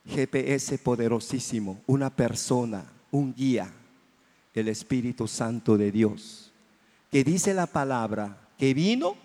GPS 0.08 0.78
poderosísimo, 0.78 1.82
una 1.88 2.10
persona, 2.10 2.86
un 3.12 3.34
guía, 3.34 3.72
el 4.54 4.68
Espíritu 4.68 5.28
Santo 5.28 5.78
de 5.78 5.92
Dios, 5.92 6.52
que 7.12 7.24
dice 7.24 7.54
la 7.54 7.66
palabra 7.66 8.38
que 8.58 8.74
vino 8.74 9.16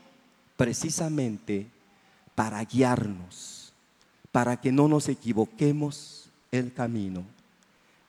precisamente 0.57 1.67
para 2.35 2.65
guiarnos, 2.65 3.58
para 4.33 4.61
que 4.61 4.73
no 4.73 4.89
nos 4.89 5.09
equivoquemos 5.09 6.29
el 6.51 6.73
camino. 6.73 7.25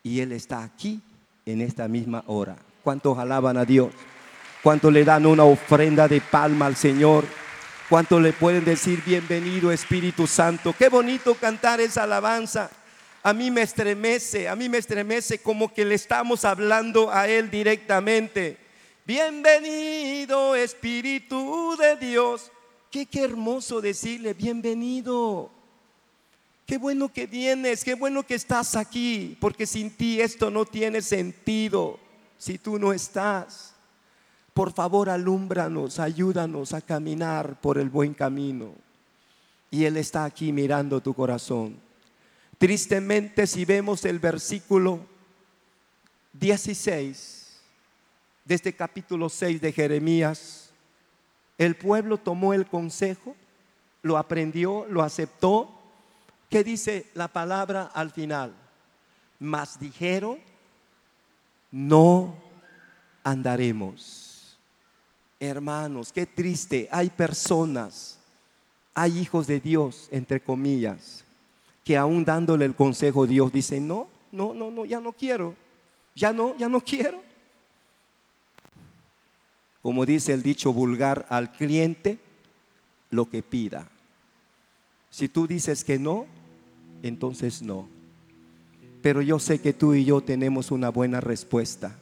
Y 0.03 0.19
Él 0.19 0.31
está 0.31 0.63
aquí 0.63 1.01
en 1.45 1.61
esta 1.61 1.87
misma 1.87 2.23
hora. 2.27 2.57
¿Cuántos 2.83 3.17
alaban 3.17 3.57
a 3.57 3.65
Dios? 3.65 3.91
¿Cuántos 4.63 4.91
le 4.91 5.03
dan 5.03 5.25
una 5.25 5.43
ofrenda 5.43 6.07
de 6.07 6.21
palma 6.21 6.65
al 6.65 6.75
Señor? 6.75 7.25
¿Cuántos 7.89 8.21
le 8.21 8.33
pueden 8.33 8.65
decir 8.65 9.01
bienvenido 9.05 9.71
Espíritu 9.71 10.27
Santo? 10.27 10.75
Qué 10.77 10.89
bonito 10.89 11.33
cantar 11.35 11.81
esa 11.81 12.03
alabanza. 12.03 12.69
A 13.23 13.33
mí 13.33 13.51
me 13.51 13.61
estremece, 13.61 14.47
a 14.47 14.55
mí 14.55 14.69
me 14.69 14.77
estremece 14.77 15.39
como 15.39 15.73
que 15.73 15.83
le 15.83 15.95
estamos 15.95 16.45
hablando 16.45 17.11
a 17.11 17.27
Él 17.27 17.49
directamente. 17.49 18.57
Bienvenido 19.05 20.55
Espíritu 20.55 21.75
de 21.77 21.95
Dios. 21.95 22.51
Qué, 22.91 23.05
qué 23.05 23.23
hermoso 23.23 23.81
decirle, 23.81 24.33
bienvenido. 24.33 25.51
Qué 26.69 26.77
bueno 26.77 27.11
que 27.11 27.25
vienes, 27.25 27.83
qué 27.83 27.95
bueno 27.95 28.21
que 28.21 28.35
estás 28.35 28.75
aquí, 28.75 29.35
porque 29.41 29.65
sin 29.65 29.89
ti 29.89 30.21
esto 30.21 30.51
no 30.51 30.65
tiene 30.65 31.01
sentido 31.01 31.99
si 32.37 32.59
tú 32.59 32.77
no 32.77 32.93
estás. 32.93 33.73
Por 34.53 34.71
favor, 34.71 35.09
alúmbranos, 35.09 35.97
ayúdanos 35.97 36.73
a 36.73 36.81
caminar 36.81 37.59
por 37.59 37.79
el 37.79 37.89
buen 37.89 38.13
camino. 38.13 38.75
Y 39.71 39.85
Él 39.85 39.97
está 39.97 40.25
aquí 40.25 40.51
mirando 40.51 41.01
tu 41.01 41.15
corazón. 41.15 41.75
Tristemente, 42.59 43.47
si 43.47 43.65
vemos 43.65 44.05
el 44.05 44.19
versículo 44.19 44.99
16 46.33 47.61
de 48.45 48.53
este 48.53 48.75
capítulo 48.75 49.27
6 49.27 49.59
de 49.59 49.71
Jeremías, 49.71 50.69
el 51.57 51.75
pueblo 51.75 52.19
tomó 52.19 52.53
el 52.53 52.67
consejo, 52.67 53.35
lo 54.03 54.19
aprendió, 54.19 54.85
lo 54.87 55.01
aceptó 55.01 55.78
¿Qué 56.49 56.63
dice 56.63 57.05
la 57.13 57.27
palabra 57.27 57.91
al 57.93 58.09
final? 58.09 58.53
Mas 59.39 59.79
dijeron, 59.79 60.39
no 61.71 62.35
andaremos. 63.23 64.57
Hermanos, 65.39 66.11
qué 66.11 66.25
triste. 66.25 66.89
Hay 66.91 67.09
personas, 67.11 68.19
hay 68.95 69.19
hijos 69.19 69.45
de 69.45 69.59
Dios, 69.59 70.09
entre 70.11 70.41
comillas, 70.41 71.23
que 71.83 71.95
aún 71.95 72.25
dándole 72.25 72.65
el 72.65 72.75
consejo 72.75 73.27
Dios 73.27 73.51
dice, 73.51 73.79
no, 73.79 74.07
no, 74.31 74.53
no, 74.53 74.71
no, 74.71 74.85
ya 74.85 74.99
no 74.99 75.13
quiero. 75.13 75.55
Ya 76.15 76.33
no, 76.33 76.57
ya 76.57 76.67
no 76.67 76.81
quiero. 76.81 77.21
Como 79.81 80.05
dice 80.05 80.33
el 80.33 80.41
dicho 80.41 80.73
vulgar, 80.73 81.25
al 81.29 81.51
cliente 81.51 82.17
lo 83.11 83.29
que 83.29 83.41
pida. 83.41 83.87
Si 85.09 85.29
tú 85.29 85.47
dices 85.47 85.83
que 85.83 85.97
no, 85.97 86.27
entonces 87.03 87.61
no. 87.61 87.87
Pero 89.01 89.21
yo 89.21 89.39
sé 89.39 89.59
que 89.59 89.73
tú 89.73 89.93
y 89.93 90.05
yo 90.05 90.21
tenemos 90.21 90.71
una 90.71 90.89
buena 90.89 91.21
respuesta. 91.21 91.95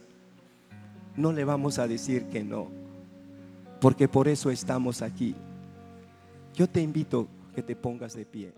No 1.16 1.32
le 1.32 1.44
vamos 1.44 1.80
a 1.80 1.88
decir 1.88 2.26
que 2.26 2.44
no, 2.44 2.68
porque 3.82 4.08
por 4.08 4.28
eso 4.28 4.50
estamos 4.50 5.02
aquí. 5.02 5.36
Yo 6.56 6.68
te 6.68 6.82
invito 6.82 7.28
que 7.54 7.62
te 7.62 7.76
pongas 7.76 8.14
de 8.14 8.26
pie. 8.26 8.54